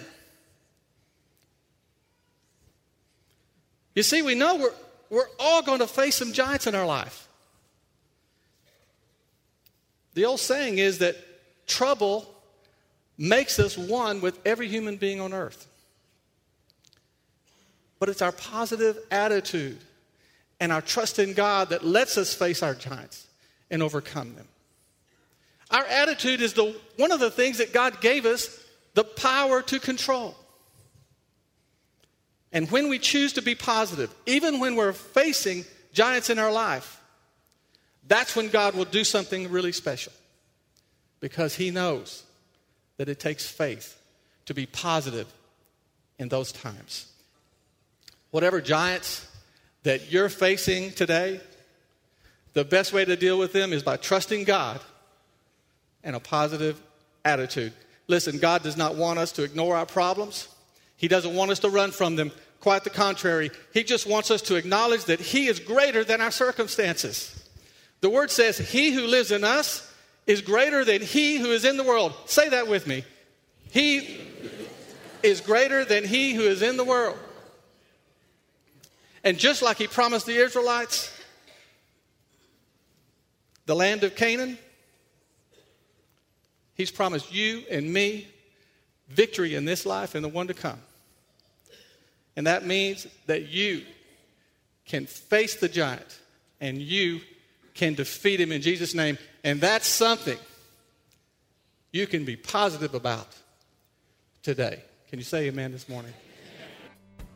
You 3.94 4.02
see, 4.02 4.22
we 4.22 4.34
know 4.34 4.56
we're, 4.56 4.74
we're 5.10 5.28
all 5.38 5.62
going 5.62 5.78
to 5.78 5.86
face 5.86 6.16
some 6.16 6.32
giants 6.32 6.66
in 6.66 6.74
our 6.74 6.86
life. 6.86 7.28
The 10.14 10.24
old 10.24 10.40
saying 10.40 10.78
is 10.78 10.98
that 10.98 11.16
trouble 11.66 12.28
makes 13.16 13.58
us 13.58 13.76
one 13.76 14.20
with 14.20 14.38
every 14.44 14.68
human 14.68 14.96
being 14.96 15.20
on 15.20 15.32
earth. 15.32 15.66
But 17.98 18.08
it's 18.08 18.22
our 18.22 18.32
positive 18.32 18.98
attitude 19.10 19.78
and 20.60 20.72
our 20.72 20.82
trust 20.82 21.18
in 21.18 21.32
God 21.32 21.70
that 21.70 21.84
lets 21.84 22.18
us 22.18 22.34
face 22.34 22.62
our 22.62 22.74
giants 22.74 23.26
and 23.70 23.82
overcome 23.82 24.34
them. 24.34 24.46
Our 25.70 25.84
attitude 25.84 26.40
is 26.40 26.52
the, 26.52 26.76
one 26.96 27.12
of 27.12 27.20
the 27.20 27.30
things 27.30 27.58
that 27.58 27.72
God 27.72 28.00
gave 28.00 28.26
us 28.26 28.60
the 28.94 29.04
power 29.04 29.62
to 29.62 29.80
control. 29.80 30.36
And 32.54 32.70
when 32.70 32.88
we 32.88 33.00
choose 33.00 33.32
to 33.34 33.42
be 33.42 33.56
positive, 33.56 34.14
even 34.26 34.60
when 34.60 34.76
we're 34.76 34.92
facing 34.92 35.64
giants 35.92 36.30
in 36.30 36.38
our 36.38 36.52
life, 36.52 37.00
that's 38.06 38.36
when 38.36 38.48
God 38.48 38.74
will 38.74 38.84
do 38.84 39.02
something 39.02 39.50
really 39.50 39.72
special. 39.72 40.12
Because 41.18 41.56
He 41.56 41.70
knows 41.70 42.22
that 42.96 43.08
it 43.08 43.18
takes 43.18 43.46
faith 43.46 44.00
to 44.46 44.54
be 44.54 44.66
positive 44.66 45.26
in 46.18 46.28
those 46.28 46.52
times. 46.52 47.10
Whatever 48.30 48.60
giants 48.60 49.26
that 49.82 50.12
you're 50.12 50.28
facing 50.28 50.92
today, 50.92 51.40
the 52.52 52.64
best 52.64 52.92
way 52.92 53.04
to 53.04 53.16
deal 53.16 53.38
with 53.38 53.52
them 53.52 53.72
is 53.72 53.82
by 53.82 53.96
trusting 53.96 54.44
God 54.44 54.80
and 56.04 56.14
a 56.14 56.20
positive 56.20 56.80
attitude. 57.24 57.72
Listen, 58.06 58.38
God 58.38 58.62
does 58.62 58.76
not 58.76 58.94
want 58.94 59.18
us 59.18 59.32
to 59.32 59.42
ignore 59.42 59.76
our 59.76 59.86
problems. 59.86 60.46
He 60.96 61.08
doesn't 61.08 61.34
want 61.34 61.50
us 61.50 61.58
to 61.60 61.68
run 61.68 61.90
from 61.90 62.16
them. 62.16 62.30
Quite 62.64 62.82
the 62.82 62.88
contrary. 62.88 63.50
He 63.74 63.84
just 63.84 64.06
wants 64.06 64.30
us 64.30 64.40
to 64.40 64.54
acknowledge 64.54 65.04
that 65.04 65.20
He 65.20 65.48
is 65.48 65.60
greater 65.60 66.02
than 66.02 66.22
our 66.22 66.30
circumstances. 66.30 67.46
The 68.00 68.08
word 68.08 68.30
says, 68.30 68.56
He 68.56 68.90
who 68.90 69.06
lives 69.06 69.30
in 69.30 69.44
us 69.44 69.86
is 70.26 70.40
greater 70.40 70.82
than 70.82 71.02
He 71.02 71.36
who 71.36 71.50
is 71.50 71.66
in 71.66 71.76
the 71.76 71.84
world. 71.84 72.14
Say 72.24 72.48
that 72.48 72.66
with 72.66 72.86
me. 72.86 73.04
He 73.70 74.18
is 75.22 75.42
greater 75.42 75.84
than 75.84 76.04
He 76.04 76.32
who 76.32 76.44
is 76.44 76.62
in 76.62 76.78
the 76.78 76.84
world. 76.84 77.18
And 79.22 79.38
just 79.38 79.60
like 79.60 79.76
He 79.76 79.86
promised 79.86 80.24
the 80.24 80.36
Israelites, 80.36 81.12
the 83.66 83.76
land 83.76 84.04
of 84.04 84.16
Canaan, 84.16 84.56
He's 86.76 86.90
promised 86.90 87.30
you 87.30 87.64
and 87.70 87.92
me 87.92 88.26
victory 89.10 89.54
in 89.54 89.66
this 89.66 89.84
life 89.84 90.14
and 90.14 90.24
the 90.24 90.30
one 90.30 90.46
to 90.46 90.54
come. 90.54 90.80
And 92.36 92.46
that 92.46 92.66
means 92.66 93.06
that 93.26 93.48
you 93.48 93.82
can 94.86 95.06
face 95.06 95.56
the 95.56 95.68
giant 95.68 96.20
and 96.60 96.78
you 96.78 97.20
can 97.74 97.94
defeat 97.94 98.40
him 98.40 98.52
in 98.52 98.62
Jesus' 98.62 98.94
name. 98.94 99.18
And 99.42 99.60
that's 99.60 99.86
something 99.86 100.38
you 101.92 102.06
can 102.06 102.24
be 102.24 102.36
positive 102.36 102.94
about 102.94 103.28
today. 104.42 104.82
Can 105.10 105.18
you 105.18 105.24
say 105.24 105.46
amen 105.46 105.72
this 105.72 105.88
morning? 105.88 106.12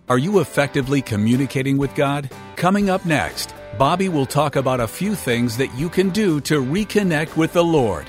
Are 0.09 0.19
you 0.19 0.40
effectively 0.40 1.02
communicating 1.02 1.76
with 1.76 1.95
God? 1.95 2.31
Coming 2.57 2.88
up 2.88 3.05
next, 3.05 3.55
Bobby 3.76 4.09
will 4.09 4.26
talk 4.26 4.57
about 4.57 4.81
a 4.81 4.88
few 4.88 5.14
things 5.14 5.59
that 5.59 5.73
you 5.75 5.90
can 5.90 6.09
do 6.11 6.40
to 6.43 6.62
reconnect 6.62 7.37
with 7.37 7.52
the 7.52 7.62
Lord. 7.62 8.09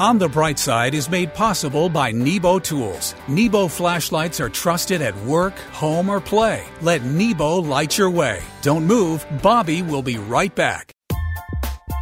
On 0.00 0.16
the 0.16 0.30
Bright 0.30 0.58
Side 0.58 0.94
is 0.94 1.10
made 1.10 1.34
possible 1.34 1.90
by 1.90 2.10
Nebo 2.10 2.58
Tools. 2.58 3.14
Nebo 3.28 3.68
flashlights 3.68 4.40
are 4.40 4.48
trusted 4.48 5.02
at 5.02 5.14
work, 5.26 5.52
home, 5.72 6.08
or 6.08 6.22
play. 6.22 6.64
Let 6.80 7.04
Nebo 7.04 7.56
light 7.56 7.98
your 7.98 8.08
way. 8.08 8.42
Don't 8.62 8.86
move, 8.86 9.26
Bobby 9.42 9.82
will 9.82 10.00
be 10.00 10.16
right 10.16 10.54
back. 10.54 10.94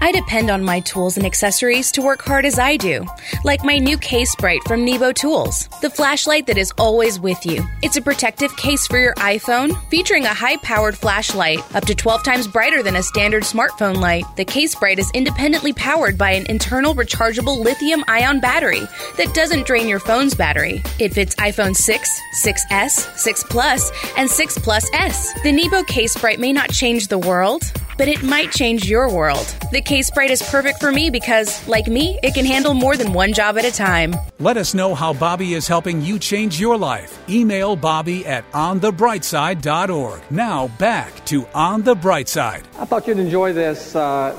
I 0.00 0.12
depend 0.12 0.50
on 0.50 0.62
my 0.62 0.80
tools 0.80 1.16
and 1.16 1.26
accessories 1.26 1.90
to 1.92 2.02
work 2.02 2.22
hard 2.22 2.44
as 2.44 2.58
I 2.58 2.76
do, 2.76 3.04
like 3.42 3.64
my 3.64 3.78
new 3.78 3.98
CaseBrite 3.98 4.62
from 4.66 4.84
Nebo 4.84 5.12
Tools, 5.12 5.68
the 5.82 5.90
flashlight 5.90 6.46
that 6.46 6.56
is 6.56 6.72
always 6.78 7.18
with 7.18 7.44
you. 7.44 7.64
It's 7.82 7.96
a 7.96 8.02
protective 8.02 8.56
case 8.56 8.86
for 8.86 8.98
your 8.98 9.14
iPhone, 9.14 9.76
featuring 9.90 10.24
a 10.24 10.34
high 10.34 10.56
powered 10.58 10.96
flashlight, 10.96 11.58
up 11.74 11.84
to 11.86 11.94
12 11.94 12.22
times 12.22 12.46
brighter 12.46 12.82
than 12.82 12.96
a 12.96 13.02
standard 13.02 13.42
smartphone 13.42 13.96
light. 13.96 14.24
The 14.36 14.44
CaseBrite 14.44 14.98
is 14.98 15.10
independently 15.14 15.72
powered 15.72 16.16
by 16.16 16.30
an 16.30 16.46
internal 16.46 16.94
rechargeable 16.94 17.58
lithium 17.58 18.04
ion 18.06 18.38
battery 18.38 18.86
that 19.16 19.34
doesn't 19.34 19.66
drain 19.66 19.88
your 19.88 20.00
phone's 20.00 20.34
battery. 20.34 20.80
It 21.00 21.12
fits 21.12 21.34
iPhone 21.36 21.74
6, 21.74 22.20
6S, 22.44 23.16
6 23.16 23.44
Plus, 23.50 23.90
and 24.16 24.30
6 24.30 24.58
Plus 24.58 24.88
S. 24.92 25.32
The 25.42 25.52
Nebo 25.52 25.82
CaseBrite 25.82 26.38
may 26.38 26.52
not 26.52 26.70
change 26.70 27.08
the 27.08 27.18
world 27.18 27.64
but 27.98 28.06
it 28.06 28.22
might 28.22 28.52
change 28.52 28.88
your 28.88 29.12
world. 29.12 29.44
The 29.72 29.82
CaseBrite 29.82 30.30
is 30.30 30.40
perfect 30.40 30.78
for 30.78 30.92
me 30.92 31.10
because, 31.10 31.66
like 31.66 31.88
me, 31.88 32.18
it 32.22 32.32
can 32.32 32.46
handle 32.46 32.72
more 32.72 32.96
than 32.96 33.12
one 33.12 33.34
job 33.34 33.58
at 33.58 33.64
a 33.64 33.72
time. 33.72 34.14
Let 34.38 34.56
us 34.56 34.72
know 34.72 34.94
how 34.94 35.12
Bobby 35.12 35.54
is 35.54 35.66
helping 35.66 36.00
you 36.00 36.18
change 36.20 36.60
your 36.60 36.78
life. 36.78 37.18
Email 37.28 37.74
Bobby 37.74 38.24
at 38.24 38.50
onthebrightside.org. 38.52 40.22
Now 40.30 40.68
back 40.78 41.26
to 41.26 41.46
On 41.48 41.82
the 41.82 41.96
Bright 41.96 42.28
Side. 42.28 42.66
I 42.78 42.84
thought 42.84 43.08
you'd 43.08 43.18
enjoy 43.18 43.52
this 43.52 43.96
uh, 43.96 44.34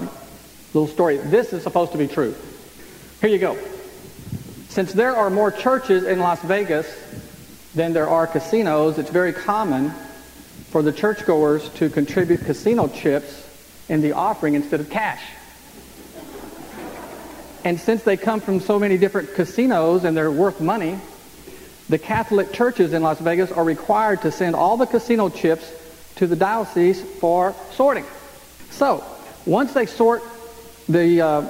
little 0.73 0.87
story. 0.87 1.17
This 1.17 1.51
is 1.51 1.61
supposed 1.61 1.91
to 1.91 1.97
be 1.97 2.07
true. 2.07 2.33
Here 3.19 3.29
you 3.29 3.39
go. 3.39 3.57
Since 4.69 4.93
there 4.93 5.15
are 5.15 5.29
more 5.29 5.51
churches 5.51 6.05
in 6.05 6.19
Las 6.19 6.41
Vegas 6.43 6.87
than 7.75 7.91
there 7.91 8.07
are 8.07 8.25
casinos, 8.25 8.97
it's 8.97 9.09
very 9.09 9.33
common 9.33 9.91
for 10.69 10.81
the 10.81 10.93
churchgoers 10.93 11.67
to 11.69 11.89
contribute 11.89 12.45
casino 12.45 12.87
chips 12.87 13.48
in 13.89 14.01
the 14.01 14.13
offering 14.13 14.53
instead 14.53 14.79
of 14.79 14.89
cash. 14.89 15.21
And 17.65 17.79
since 17.79 18.03
they 18.03 18.15
come 18.15 18.39
from 18.39 18.61
so 18.61 18.79
many 18.79 18.97
different 18.97 19.33
casinos 19.33 20.05
and 20.05 20.15
they're 20.15 20.31
worth 20.31 20.61
money, 20.61 20.97
the 21.89 21.97
Catholic 21.97 22.53
churches 22.53 22.93
in 22.93 23.03
Las 23.03 23.19
Vegas 23.19 23.51
are 23.51 23.63
required 23.63 24.21
to 24.21 24.31
send 24.31 24.55
all 24.55 24.77
the 24.77 24.85
casino 24.85 25.29
chips 25.29 25.69
to 26.15 26.27
the 26.27 26.35
diocese 26.35 27.01
for 27.01 27.55
sorting. 27.71 28.05
So, 28.69 29.03
once 29.45 29.73
they 29.73 29.87
sort 29.87 30.23
the 30.87 31.21
uh, 31.21 31.47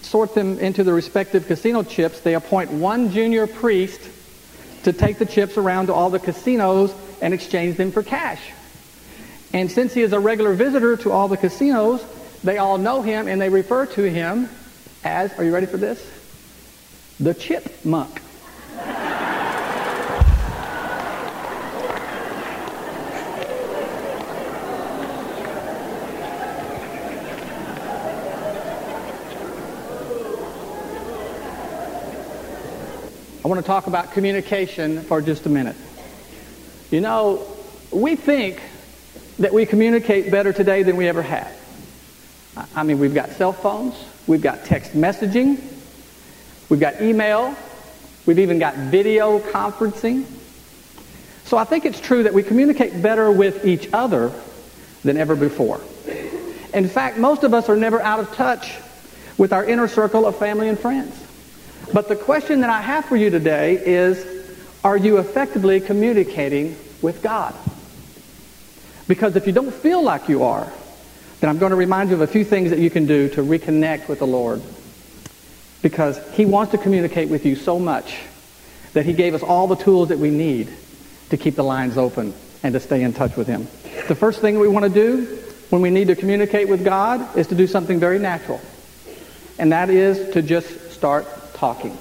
sort 0.00 0.34
them 0.34 0.58
into 0.58 0.82
the 0.82 0.92
respective 0.92 1.46
casino 1.46 1.82
chips, 1.82 2.20
they 2.20 2.34
appoint 2.34 2.70
one 2.70 3.10
junior 3.10 3.46
priest 3.46 4.00
to 4.84 4.92
take 4.92 5.18
the 5.18 5.26
chips 5.26 5.56
around 5.56 5.86
to 5.88 5.94
all 5.94 6.08
the 6.10 6.18
casinos 6.18 6.94
and 7.20 7.34
exchange 7.34 7.76
them 7.76 7.92
for 7.92 8.02
cash. 8.02 8.40
And 9.52 9.70
since 9.70 9.94
he 9.94 10.02
is 10.02 10.12
a 10.12 10.20
regular 10.20 10.52
visitor 10.54 10.96
to 10.98 11.12
all 11.12 11.28
the 11.28 11.36
casinos, 11.36 12.04
they 12.44 12.58
all 12.58 12.78
know 12.78 13.02
him 13.02 13.28
and 13.28 13.40
they 13.40 13.48
refer 13.48 13.86
to 13.86 14.02
him 14.02 14.48
as, 15.04 15.32
are 15.38 15.44
you 15.44 15.52
ready 15.52 15.66
for 15.66 15.78
this? 15.78 16.04
The 17.18 17.34
chipmunk. 17.34 18.22
I 33.44 33.50
want 33.50 33.62
to 33.62 33.66
talk 33.66 33.86
about 33.86 34.12
communication 34.12 35.00
for 35.00 35.22
just 35.22 35.46
a 35.46 35.48
minute. 35.48 35.76
You 36.90 37.00
know, 37.00 37.46
we 37.90 38.14
think 38.14 38.60
that 39.38 39.52
we 39.52 39.66
communicate 39.66 40.30
better 40.30 40.52
today 40.52 40.82
than 40.82 40.96
we 40.96 41.08
ever 41.08 41.22
have. 41.22 41.54
I 42.74 42.82
mean, 42.82 42.98
we've 42.98 43.14
got 43.14 43.30
cell 43.30 43.52
phones, 43.52 43.94
we've 44.26 44.42
got 44.42 44.64
text 44.64 44.92
messaging, 44.92 45.60
we've 46.68 46.80
got 46.80 47.00
email, 47.00 47.54
we've 48.26 48.40
even 48.40 48.58
got 48.58 48.74
video 48.74 49.38
conferencing. 49.38 50.24
So 51.44 51.56
I 51.56 51.64
think 51.64 51.86
it's 51.86 52.00
true 52.00 52.24
that 52.24 52.34
we 52.34 52.42
communicate 52.42 53.00
better 53.00 53.30
with 53.30 53.64
each 53.64 53.88
other 53.92 54.32
than 55.04 55.16
ever 55.16 55.36
before. 55.36 55.80
In 56.74 56.88
fact, 56.88 57.16
most 57.16 57.44
of 57.44 57.54
us 57.54 57.68
are 57.68 57.76
never 57.76 58.00
out 58.00 58.20
of 58.20 58.34
touch 58.34 58.74
with 59.38 59.52
our 59.52 59.64
inner 59.64 59.86
circle 59.86 60.26
of 60.26 60.36
family 60.36 60.68
and 60.68 60.78
friends. 60.78 61.14
But 61.92 62.08
the 62.08 62.16
question 62.16 62.60
that 62.60 62.70
I 62.70 62.82
have 62.82 63.04
for 63.04 63.16
you 63.16 63.30
today 63.30 63.74
is, 63.82 64.46
are 64.84 64.96
you 64.96 65.18
effectively 65.18 65.80
communicating 65.80 66.76
with 67.00 67.22
God? 67.22 67.54
Because 69.08 69.34
if 69.36 69.46
you 69.46 69.52
don't 69.52 69.72
feel 69.72 70.02
like 70.02 70.28
you 70.28 70.44
are, 70.44 70.70
then 71.40 71.50
I'm 71.50 71.58
going 71.58 71.70
to 71.70 71.76
remind 71.76 72.10
you 72.10 72.16
of 72.16 72.20
a 72.20 72.26
few 72.26 72.44
things 72.44 72.70
that 72.70 72.78
you 72.78 72.90
can 72.90 73.06
do 73.06 73.28
to 73.30 73.42
reconnect 73.42 74.06
with 74.06 74.18
the 74.18 74.26
Lord. 74.26 74.62
Because 75.82 76.20
He 76.34 76.44
wants 76.44 76.72
to 76.72 76.78
communicate 76.78 77.28
with 77.28 77.46
you 77.46 77.56
so 77.56 77.78
much 77.78 78.18
that 78.92 79.06
He 79.06 79.14
gave 79.14 79.34
us 79.34 79.42
all 79.42 79.66
the 79.66 79.76
tools 79.76 80.10
that 80.10 80.18
we 80.18 80.30
need 80.30 80.68
to 81.30 81.36
keep 81.36 81.56
the 81.56 81.64
lines 81.64 81.96
open 81.96 82.34
and 82.62 82.74
to 82.74 82.80
stay 82.80 83.02
in 83.02 83.12
touch 83.12 83.36
with 83.36 83.46
Him. 83.46 83.66
The 84.08 84.14
first 84.14 84.40
thing 84.40 84.58
we 84.58 84.68
want 84.68 84.84
to 84.84 84.90
do 84.90 85.38
when 85.70 85.80
we 85.80 85.90
need 85.90 86.08
to 86.08 86.16
communicate 86.16 86.68
with 86.68 86.84
God 86.84 87.36
is 87.36 87.46
to 87.48 87.54
do 87.54 87.66
something 87.66 87.98
very 87.98 88.18
natural. 88.18 88.60
And 89.58 89.72
that 89.72 89.90
is 89.90 90.34
to 90.34 90.42
just 90.42 90.92
start 90.92 91.26
talking. 91.54 91.96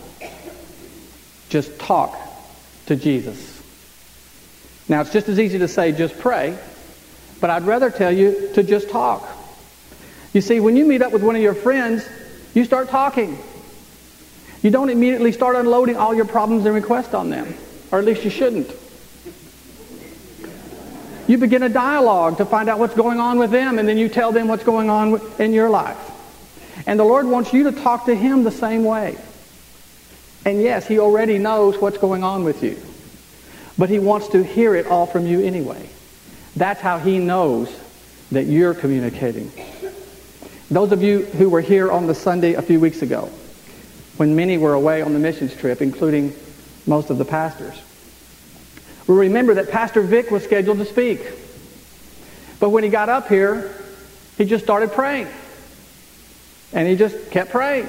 Just 1.50 1.78
talk 1.80 2.18
to 2.88 2.96
Jesus. 2.96 3.62
Now, 4.90 5.02
it's 5.02 5.12
just 5.12 5.28
as 5.30 5.40
easy 5.40 5.60
to 5.60 5.68
say, 5.68 5.92
just 5.92 6.18
pray, 6.18 6.58
but 7.40 7.50
I'd 7.50 7.64
rather 7.64 7.90
tell 7.90 8.12
you 8.12 8.50
to 8.54 8.64
just 8.64 8.90
talk. 8.90 9.28
You 10.34 10.42
see, 10.42 10.60
when 10.60 10.76
you 10.76 10.86
meet 10.86 11.02
up 11.02 11.12
with 11.12 11.24
one 11.24 11.36
of 11.36 11.42
your 11.42 11.54
friends, 11.54 12.08
you 12.54 12.66
start 12.66 12.90
talking. 12.90 13.38
You 14.62 14.72
don't 14.72 14.90
immediately 14.90 15.32
start 15.32 15.56
unloading 15.56 15.98
all 15.98 16.14
your 16.14 16.26
problems 16.26 16.66
and 16.66 16.74
requests 16.74 17.14
on 17.14 17.30
them, 17.30 17.54
or 17.92 18.00
at 18.00 18.06
least 18.06 18.24
you 18.24 18.30
shouldn't. 18.30 18.72
You 21.28 21.38
begin 21.38 21.62
a 21.62 21.70
dialogue 21.70 22.38
to 22.38 22.46
find 22.46 22.70
out 22.70 22.80
what's 22.80 22.96
going 22.96 23.20
on 23.20 23.38
with 23.38 23.52
them, 23.52 23.80
and 23.80 23.88
then 23.88 23.98
you 23.98 24.10
tell 24.10 24.32
them 24.32 24.48
what's 24.48 24.64
going 24.64 24.90
on 24.90 25.20
in 25.40 25.54
your 25.54 25.70
life. 25.70 25.98
And 26.88 27.00
the 27.00 27.04
Lord 27.04 27.26
wants 27.26 27.54
you 27.54 27.64
to 27.64 27.72
talk 27.72 28.06
to 28.06 28.16
Him 28.16 28.44
the 28.44 28.52
same 28.52 28.84
way. 28.84 29.18
And 30.46 30.62
yes, 30.62 30.88
He 30.88 31.00
already 31.00 31.38
knows 31.38 31.78
what's 31.78 31.98
going 31.98 32.24
on 32.24 32.44
with 32.46 32.64
you. 32.64 32.78
But 33.78 33.90
He 33.90 34.00
wants 34.00 34.30
to 34.30 34.44
hear 34.44 34.74
it 34.74 34.88
all 34.88 35.06
from 35.06 35.28
you 35.28 35.42
anyway. 35.42 35.90
That's 36.58 36.82
how 36.82 36.98
He 36.98 37.20
knows 37.20 37.70
that 38.32 38.46
you're 38.46 38.74
communicating. 38.74 39.52
Those 40.72 40.92
of 40.92 41.04
you 41.04 41.20
who 41.24 41.50
were 41.50 41.62
here 41.62 41.92
on 41.92 42.08
the 42.08 42.16
Sunday 42.16 42.56
a 42.56 42.62
few 42.62 42.80
weeks 42.80 43.04
ago, 43.04 43.30
when 44.18 44.36
many 44.36 44.58
were 44.58 44.74
away 44.74 45.04
on 45.04 45.14
the 45.14 45.20
missions 45.20 45.56
trip, 45.56 45.82
including 45.82 46.36
most 46.88 47.12
of 47.12 47.20
the 47.20 47.26
pastors, 47.26 47.80
will 49.06 49.18
remember 49.18 49.54
that 49.54 49.70
Pastor 49.70 50.02
Vic 50.02 50.32
was 50.32 50.44
scheduled 50.44 50.80
to 50.80 50.86
speak. 50.86 51.22
But 52.60 52.70
when 52.70 52.84
he 52.84 52.90
got 52.90 53.08
up 53.08 53.28
here, 53.28 53.74
he 54.38 54.46
just 54.46 54.64
started 54.64 54.92
praying. 54.92 55.28
And 56.74 56.88
he 56.88 56.96
just 56.96 57.30
kept 57.30 57.52
praying. 57.52 57.88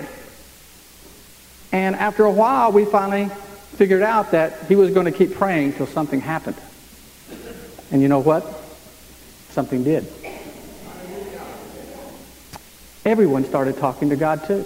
And 1.73 1.97
after 1.97 2.27
a 2.27 2.31
while, 2.31 2.71
we 2.71 2.85
finally 2.85 3.31
figured 3.77 4.03
out 4.03 4.33
that 4.33 4.67
he 4.69 4.77
was 4.77 4.91
going 4.91 5.07
to 5.07 5.13
keep 5.13 5.35
praying 5.35 5.73
till 5.73 5.87
something 5.87 6.21
happened. 6.21 6.57
And 7.91 8.03
you 8.03 8.09
know 8.09 8.21
what? 8.21 8.45
Something 9.51 9.85
did. 9.85 10.07
Everyone 13.05 13.45
started 13.45 13.79
talking 13.79 14.11
to 14.11 14.17
God 14.17 14.47
too. 14.47 14.65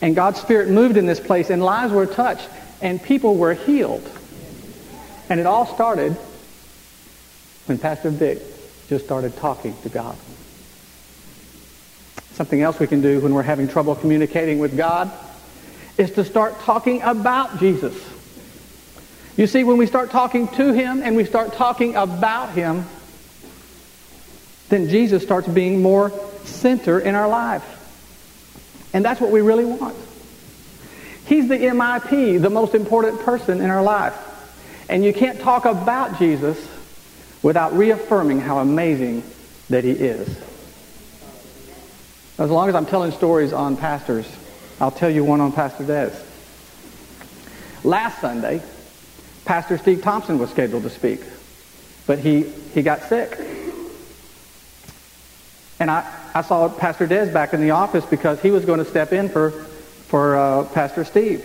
And 0.00 0.14
God's 0.14 0.40
Spirit 0.40 0.68
moved 0.68 0.96
in 0.96 1.06
this 1.06 1.20
place, 1.20 1.50
and 1.50 1.62
lives 1.62 1.92
were 1.92 2.06
touched, 2.06 2.48
and 2.80 3.02
people 3.02 3.36
were 3.36 3.54
healed. 3.54 4.08
And 5.28 5.40
it 5.40 5.46
all 5.46 5.66
started 5.66 6.12
when 7.66 7.78
Pastor 7.78 8.10
Vic 8.10 8.40
just 8.88 9.04
started 9.04 9.36
talking 9.36 9.74
to 9.82 9.88
God. 9.88 10.16
Something 12.32 12.60
else 12.62 12.78
we 12.78 12.86
can 12.86 13.00
do 13.00 13.20
when 13.20 13.34
we're 13.34 13.42
having 13.42 13.66
trouble 13.66 13.94
communicating 13.94 14.58
with 14.58 14.76
God 14.76 15.10
is 15.96 16.10
to 16.12 16.24
start 16.24 16.60
talking 16.60 17.02
about 17.02 17.58
Jesus. 17.58 17.94
You 19.36 19.46
see, 19.46 19.64
when 19.64 19.76
we 19.76 19.86
start 19.86 20.10
talking 20.10 20.48
to 20.48 20.72
him 20.72 21.02
and 21.02 21.14
we 21.14 21.26
start 21.26 21.52
talking 21.52 21.94
about 21.94 22.52
him, 22.52 22.86
then 24.70 24.88
Jesus 24.88 25.22
starts 25.22 25.46
being 25.46 25.82
more 25.82 26.10
center 26.44 26.98
in 26.98 27.14
our 27.14 27.28
life. 27.28 27.64
And 28.94 29.04
that's 29.04 29.20
what 29.20 29.30
we 29.30 29.42
really 29.42 29.66
want. 29.66 29.94
He's 31.26 31.48
the 31.48 31.58
MIP, 31.58 32.40
the 32.40 32.50
most 32.50 32.74
important 32.74 33.20
person 33.20 33.60
in 33.60 33.68
our 33.68 33.82
life. 33.82 34.16
And 34.88 35.04
you 35.04 35.12
can't 35.12 35.38
talk 35.40 35.66
about 35.66 36.18
Jesus 36.18 36.56
without 37.42 37.74
reaffirming 37.74 38.40
how 38.40 38.58
amazing 38.58 39.22
that 39.68 39.84
he 39.84 39.90
is. 39.90 40.28
As 42.38 42.50
long 42.50 42.68
as 42.68 42.74
I'm 42.74 42.86
telling 42.86 43.12
stories 43.12 43.52
on 43.52 43.76
pastors, 43.76 44.26
I'll 44.80 44.90
tell 44.90 45.10
you 45.10 45.24
one 45.24 45.40
on 45.40 45.52
Pastor 45.52 45.84
Des. 45.84 46.12
Last 47.82 48.20
Sunday, 48.20 48.62
Pastor 49.46 49.78
Steve 49.78 50.02
Thompson 50.02 50.38
was 50.38 50.50
scheduled 50.50 50.82
to 50.82 50.90
speak, 50.90 51.20
but 52.06 52.18
he, 52.18 52.42
he 52.74 52.82
got 52.82 53.02
sick. 53.04 53.38
And 55.80 55.90
I, 55.90 56.06
I 56.34 56.42
saw 56.42 56.68
Pastor 56.68 57.06
Des 57.06 57.32
back 57.32 57.54
in 57.54 57.60
the 57.62 57.70
office 57.70 58.04
because 58.04 58.40
he 58.40 58.50
was 58.50 58.64
going 58.64 58.78
to 58.78 58.84
step 58.84 59.12
in 59.12 59.30
for, 59.30 59.52
for 60.08 60.36
uh, 60.36 60.64
Pastor 60.64 61.04
Steve. 61.04 61.44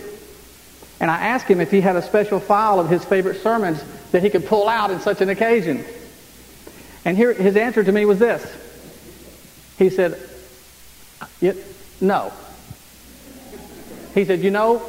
And 1.00 1.10
I 1.10 1.28
asked 1.28 1.46
him 1.46 1.60
if 1.60 1.70
he 1.70 1.80
had 1.80 1.96
a 1.96 2.02
special 2.02 2.40
file 2.40 2.78
of 2.78 2.88
his 2.88 3.04
favorite 3.04 3.40
sermons 3.42 3.82
that 4.12 4.22
he 4.22 4.28
could 4.28 4.46
pull 4.46 4.68
out 4.68 4.90
in 4.90 5.00
such 5.00 5.20
an 5.20 5.30
occasion. 5.30 5.84
And 7.04 7.16
here, 7.16 7.32
his 7.32 7.56
answer 7.56 7.82
to 7.82 7.92
me 7.92 8.04
was 8.04 8.18
this. 8.18 8.44
He 9.78 9.90
said, 9.90 10.20
no. 12.00 12.32
He 14.14 14.24
said, 14.24 14.40
You 14.40 14.50
know, 14.50 14.82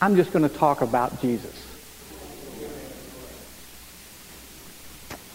I'm 0.00 0.16
just 0.16 0.32
going 0.32 0.48
to 0.48 0.54
talk 0.54 0.80
about 0.80 1.20
Jesus. 1.20 1.61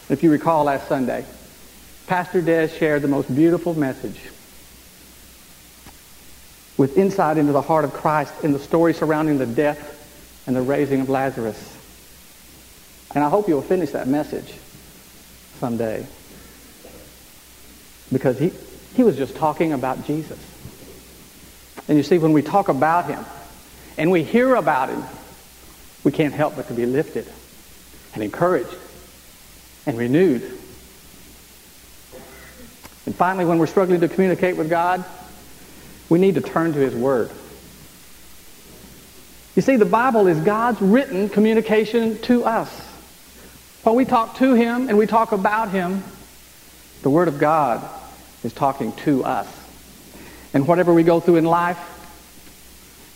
If 0.09 0.23
you 0.23 0.31
recall 0.31 0.63
last 0.63 0.87
Sunday, 0.87 1.25
Pastor 2.07 2.41
Des 2.41 2.69
shared 2.69 3.01
the 3.01 3.09
most 3.09 3.33
beautiful 3.33 3.73
message 3.73 4.21
with 6.77 6.97
insight 6.97 7.37
into 7.37 7.51
the 7.51 7.61
heart 7.61 7.83
of 7.83 7.91
Christ 7.91 8.33
in 8.41 8.53
the 8.53 8.59
story 8.59 8.93
surrounding 8.93 9.37
the 9.37 9.45
death 9.45 10.43
and 10.47 10.55
the 10.55 10.61
raising 10.61 11.01
of 11.01 11.09
Lazarus. 11.09 11.75
And 13.13 13.21
I 13.23 13.29
hope 13.29 13.49
you'll 13.49 13.61
finish 13.61 13.91
that 13.91 14.07
message 14.07 14.53
someday. 15.59 16.05
Because 18.09 18.39
he, 18.39 18.53
he 18.95 19.03
was 19.03 19.17
just 19.17 19.35
talking 19.35 19.73
about 19.73 20.05
Jesus. 20.05 20.39
And 21.89 21.97
you 21.97 22.03
see, 22.03 22.17
when 22.17 22.31
we 22.31 22.41
talk 22.41 22.69
about 22.69 23.05
him 23.05 23.25
and 23.97 24.09
we 24.09 24.23
hear 24.23 24.55
about 24.55 24.87
him, 24.87 25.03
we 26.05 26.13
can't 26.13 26.33
help 26.33 26.55
but 26.55 26.69
to 26.69 26.73
be 26.73 26.85
lifted 26.85 27.27
and 28.13 28.23
encouraged 28.23 28.73
and 29.87 29.97
renewed. 29.97 30.43
And 33.05 33.15
finally, 33.15 33.45
when 33.45 33.57
we're 33.57 33.67
struggling 33.67 34.01
to 34.01 34.09
communicate 34.09 34.57
with 34.57 34.69
God, 34.69 35.03
we 36.09 36.19
need 36.19 36.35
to 36.35 36.41
turn 36.41 36.73
to 36.73 36.79
his 36.79 36.93
word. 36.93 37.31
You 39.55 39.61
see, 39.61 39.77
the 39.77 39.85
Bible 39.85 40.27
is 40.27 40.39
God's 40.39 40.81
written 40.81 41.29
communication 41.29 42.19
to 42.23 42.43
us. 42.43 42.69
When 43.83 43.95
we 43.95 44.05
talk 44.05 44.35
to 44.37 44.53
him 44.53 44.89
and 44.89 44.97
we 44.97 45.07
talk 45.07 45.31
about 45.31 45.71
him, 45.71 46.03
the 47.01 47.09
word 47.09 47.29
of 47.29 47.39
God 47.39 47.89
is 48.43 48.51
talking 48.51 48.91
to 48.97 49.23
us. 49.23 49.47
And 50.53 50.67
whatever 50.67 50.93
we 50.93 51.03
go 51.03 51.21
through 51.21 51.37
in 51.37 51.45
life, 51.45 51.79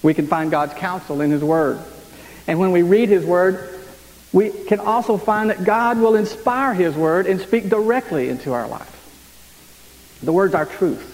we 0.01 0.13
can 0.13 0.27
find 0.27 0.49
God's 0.49 0.73
counsel 0.73 1.19
in 1.21 1.31
his 1.31 1.43
word. 1.43 1.79
And 2.47 2.59
when 2.59 2.71
we 2.71 2.81
read 2.81 3.09
his 3.09 3.25
word, 3.25 3.80
we 4.33 4.49
can 4.49 4.79
also 4.79 5.17
find 5.17 5.49
that 5.49 5.63
God 5.63 5.97
will 5.97 6.15
inspire 6.15 6.73
his 6.73 6.95
word 6.95 7.27
and 7.27 7.41
speak 7.41 7.69
directly 7.69 8.29
into 8.29 8.53
our 8.53 8.67
life. 8.67 8.97
The 10.23 10.31
word's 10.31 10.53
our 10.53 10.65
truth. 10.65 11.07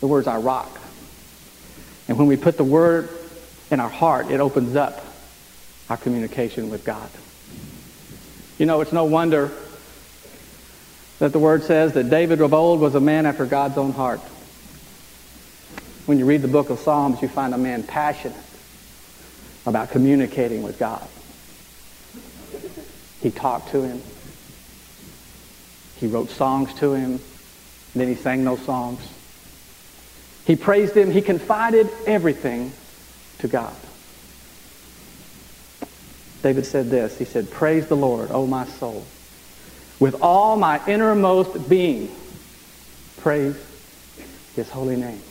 The 0.00 0.06
word's 0.06 0.28
our 0.28 0.40
rock. 0.40 0.70
And 2.08 2.18
when 2.18 2.28
we 2.28 2.36
put 2.36 2.56
the 2.56 2.64
word 2.64 3.08
in 3.70 3.80
our 3.80 3.88
heart, 3.88 4.30
it 4.30 4.40
opens 4.40 4.76
up 4.76 5.04
our 5.88 5.96
communication 5.96 6.70
with 6.70 6.84
God. 6.84 7.08
You 8.58 8.66
know, 8.66 8.80
it's 8.80 8.92
no 8.92 9.04
wonder 9.04 9.50
that 11.18 11.32
the 11.32 11.38
word 11.38 11.64
says 11.64 11.94
that 11.94 12.08
David 12.10 12.40
of 12.40 12.54
old 12.54 12.80
was 12.80 12.94
a 12.94 13.00
man 13.00 13.26
after 13.26 13.46
God's 13.46 13.78
own 13.78 13.92
heart. 13.92 14.20
When 16.06 16.18
you 16.18 16.26
read 16.26 16.42
the 16.42 16.48
book 16.48 16.70
of 16.70 16.78
Psalms, 16.78 17.20
you 17.20 17.28
find 17.28 17.52
a 17.52 17.58
man 17.58 17.82
passionate 17.82 18.36
about 19.64 19.90
communicating 19.90 20.62
with 20.62 20.78
God. 20.78 21.06
He 23.26 23.32
talked 23.32 23.70
to 23.70 23.82
him. 23.82 24.00
He 25.96 26.06
wrote 26.06 26.30
songs 26.30 26.72
to 26.74 26.92
him. 26.92 27.18
Then 27.92 28.06
he 28.06 28.14
sang 28.14 28.44
those 28.44 28.62
songs. 28.62 29.00
He 30.44 30.54
praised 30.54 30.96
him. 30.96 31.10
He 31.10 31.22
confided 31.22 31.90
everything 32.06 32.70
to 33.38 33.48
God. 33.48 33.74
David 36.44 36.66
said 36.66 36.88
this. 36.88 37.18
He 37.18 37.24
said, 37.24 37.50
Praise 37.50 37.88
the 37.88 37.96
Lord, 37.96 38.30
O 38.30 38.46
my 38.46 38.64
soul. 38.64 39.04
With 39.98 40.22
all 40.22 40.56
my 40.56 40.80
innermost 40.86 41.68
being, 41.68 42.14
praise 43.16 43.56
his 44.54 44.70
holy 44.70 44.94
name. 44.94 45.22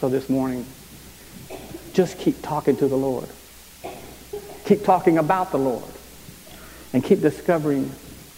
So 0.00 0.08
this 0.08 0.30
morning, 0.30 0.64
just 1.92 2.18
keep 2.18 2.40
talking 2.40 2.78
to 2.78 2.88
the 2.88 2.96
Lord. 2.96 3.28
Keep 4.64 4.84
talking 4.84 5.18
about 5.18 5.50
the 5.50 5.58
Lord. 5.58 5.84
And 6.92 7.02
keep 7.02 7.20
discovering 7.20 7.90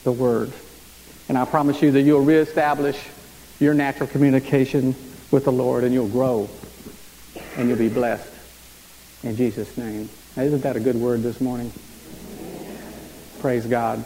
the 0.05 0.13
Word. 0.13 0.53
And 1.29 1.37
I 1.37 1.45
promise 1.45 1.83
you 1.83 1.91
that 1.93 2.03
you'll 2.03 2.25
reestablish 2.25 2.99
your 3.59 3.75
natural 3.75 4.09
communication 4.09 4.95
with 5.31 5.45
the 5.45 5.53
Lord 5.53 5.85
and 5.85 5.93
you'll 5.93 6.09
grow 6.09 6.49
and 7.57 7.69
you'll 7.69 7.79
be 7.79 7.89
blessed. 7.89 8.33
In 9.23 9.37
Jesus' 9.37 9.77
name. 9.77 10.09
Now, 10.37 10.43
isn't 10.43 10.63
that 10.63 10.77
a 10.77 10.81
good 10.81 10.97
word 10.97 11.23
this 11.23 11.41
morning? 11.41 11.73
Praise 13.41 13.67
God. 13.67 14.05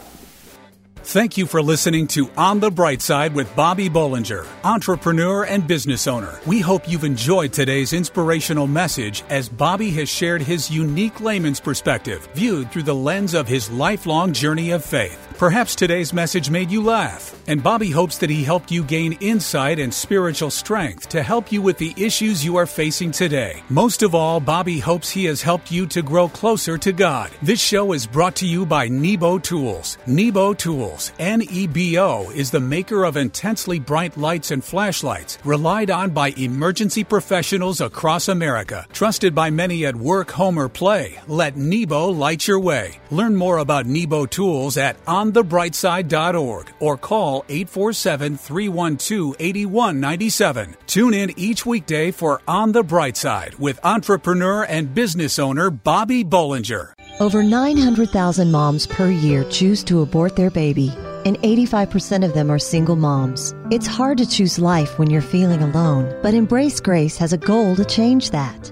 Thank 1.03 1.35
you 1.35 1.47
for 1.47 1.63
listening 1.63 2.05
to 2.09 2.29
On 2.37 2.59
the 2.59 2.69
Bright 2.69 3.01
Side 3.01 3.33
with 3.33 3.53
Bobby 3.55 3.89
Bollinger, 3.89 4.45
entrepreneur 4.63 5.43
and 5.43 5.65
business 5.65 6.05
owner. 6.05 6.39
We 6.45 6.59
hope 6.59 6.87
you've 6.87 7.03
enjoyed 7.03 7.51
today's 7.51 7.91
inspirational 7.91 8.67
message 8.67 9.23
as 9.27 9.49
Bobby 9.49 9.89
has 9.91 10.09
shared 10.09 10.43
his 10.43 10.69
unique 10.69 11.19
layman's 11.19 11.59
perspective, 11.59 12.29
viewed 12.35 12.71
through 12.71 12.83
the 12.83 12.95
lens 12.95 13.33
of 13.33 13.47
his 13.47 13.69
lifelong 13.71 14.31
journey 14.31 14.71
of 14.71 14.85
faith. 14.85 15.30
Perhaps 15.41 15.73
today's 15.73 16.13
message 16.13 16.51
made 16.51 16.69
you 16.69 16.83
laugh, 16.83 17.33
and 17.47 17.63
Bobby 17.63 17.89
hopes 17.89 18.19
that 18.19 18.29
he 18.29 18.43
helped 18.43 18.69
you 18.69 18.83
gain 18.83 19.13
insight 19.21 19.79
and 19.79 19.91
spiritual 19.91 20.51
strength 20.51 21.09
to 21.09 21.23
help 21.23 21.51
you 21.51 21.63
with 21.63 21.79
the 21.79 21.95
issues 21.97 22.45
you 22.45 22.57
are 22.57 22.67
facing 22.67 23.09
today. 23.09 23.63
Most 23.67 24.03
of 24.03 24.13
all, 24.13 24.39
Bobby 24.39 24.77
hopes 24.77 25.09
he 25.09 25.25
has 25.25 25.41
helped 25.41 25.71
you 25.71 25.87
to 25.87 26.03
grow 26.03 26.29
closer 26.29 26.77
to 26.77 26.93
God. 26.93 27.31
This 27.41 27.59
show 27.59 27.93
is 27.93 28.05
brought 28.05 28.35
to 28.35 28.45
you 28.45 28.67
by 28.67 28.87
Nebo 28.87 29.39
Tools. 29.39 29.97
Nebo 30.05 30.53
Tools, 30.53 31.11
N 31.17 31.41
E 31.41 31.65
B 31.65 31.97
O, 31.97 32.29
is 32.29 32.51
the 32.51 32.59
maker 32.59 33.03
of 33.03 33.17
intensely 33.17 33.79
bright 33.79 34.15
lights 34.17 34.51
and 34.51 34.63
flashlights, 34.63 35.39
relied 35.43 35.89
on 35.89 36.11
by 36.11 36.35
emergency 36.37 37.03
professionals 37.03 37.81
across 37.81 38.27
America. 38.27 38.85
Trusted 38.93 39.33
by 39.33 39.49
many 39.49 39.87
at 39.87 39.95
work, 39.95 40.29
home, 40.29 40.59
or 40.59 40.69
play, 40.69 41.19
let 41.27 41.57
Nebo 41.57 42.09
light 42.09 42.47
your 42.47 42.59
way. 42.59 42.99
Learn 43.09 43.35
more 43.35 43.57
about 43.57 43.87
Nebo 43.87 44.27
Tools 44.27 44.77
at 44.77 44.97
On 45.07 45.30
onthebrightside.org 45.31 46.73
or 46.79 46.97
call 46.97 47.45
847 47.49 48.37
312 48.37 49.35
8197. 49.39 50.75
Tune 50.87 51.13
in 51.13 51.37
each 51.37 51.65
weekday 51.65 52.11
for 52.11 52.41
On 52.47 52.71
the 52.71 52.83
Bright 52.83 53.17
Side 53.17 53.55
with 53.55 53.79
entrepreneur 53.83 54.63
and 54.63 54.93
business 54.93 55.39
owner 55.39 55.69
Bobby 55.69 56.23
Bollinger. 56.23 56.93
Over 57.19 57.43
900,000 57.43 58.51
moms 58.51 58.87
per 58.87 59.09
year 59.09 59.43
choose 59.45 59.83
to 59.83 60.01
abort 60.01 60.35
their 60.35 60.49
baby, 60.49 60.91
and 61.25 61.37
85% 61.39 62.25
of 62.25 62.33
them 62.33 62.49
are 62.49 62.59
single 62.59 62.95
moms. 62.95 63.53
It's 63.69 63.87
hard 63.87 64.17
to 64.17 64.27
choose 64.27 64.57
life 64.57 64.97
when 64.97 65.09
you're 65.09 65.21
feeling 65.21 65.61
alone, 65.61 66.17
but 66.23 66.33
Embrace 66.33 66.79
Grace 66.79 67.17
has 67.17 67.33
a 67.33 67.37
goal 67.37 67.75
to 67.75 67.85
change 67.85 68.31
that. 68.31 68.71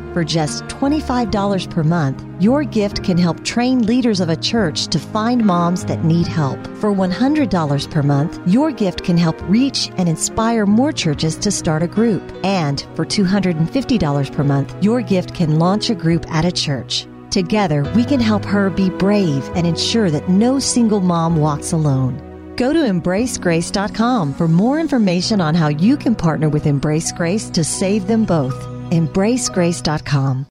For 0.13 0.25
just 0.25 0.65
$25 0.65 1.69
per 1.69 1.83
month, 1.83 2.25
your 2.41 2.63
gift 2.65 3.01
can 3.01 3.17
help 3.17 3.45
train 3.45 3.85
leaders 3.85 4.19
of 4.19 4.27
a 4.27 4.35
church 4.35 4.87
to 4.87 4.99
find 4.99 5.45
moms 5.45 5.85
that 5.85 6.03
need 6.03 6.27
help. 6.27 6.59
For 6.77 6.91
$100 6.91 7.89
per 7.89 8.03
month, 8.03 8.39
your 8.45 8.71
gift 8.71 9.05
can 9.05 9.17
help 9.17 9.41
reach 9.43 9.89
and 9.97 10.09
inspire 10.09 10.65
more 10.65 10.91
churches 10.91 11.37
to 11.37 11.49
start 11.49 11.81
a 11.81 11.87
group. 11.87 12.23
And 12.43 12.85
for 12.93 13.05
$250 13.05 14.33
per 14.33 14.43
month, 14.43 14.83
your 14.83 15.01
gift 15.01 15.33
can 15.33 15.59
launch 15.59 15.89
a 15.89 15.95
group 15.95 16.29
at 16.29 16.43
a 16.43 16.51
church. 16.51 17.07
Together, 17.29 17.89
we 17.95 18.03
can 18.03 18.19
help 18.19 18.43
her 18.43 18.69
be 18.69 18.89
brave 18.89 19.49
and 19.55 19.65
ensure 19.65 20.11
that 20.11 20.27
no 20.27 20.59
single 20.59 20.99
mom 20.99 21.37
walks 21.37 21.71
alone. 21.71 22.17
Go 22.57 22.73
to 22.73 22.79
embracegrace.com 22.79 24.33
for 24.33 24.47
more 24.49 24.77
information 24.77 25.39
on 25.39 25.55
how 25.55 25.69
you 25.69 25.95
can 25.95 26.15
partner 26.15 26.49
with 26.49 26.67
Embrace 26.67 27.13
Grace 27.13 27.49
to 27.51 27.63
save 27.63 28.07
them 28.07 28.25
both. 28.25 28.70
embracegrace.com. 28.91 30.47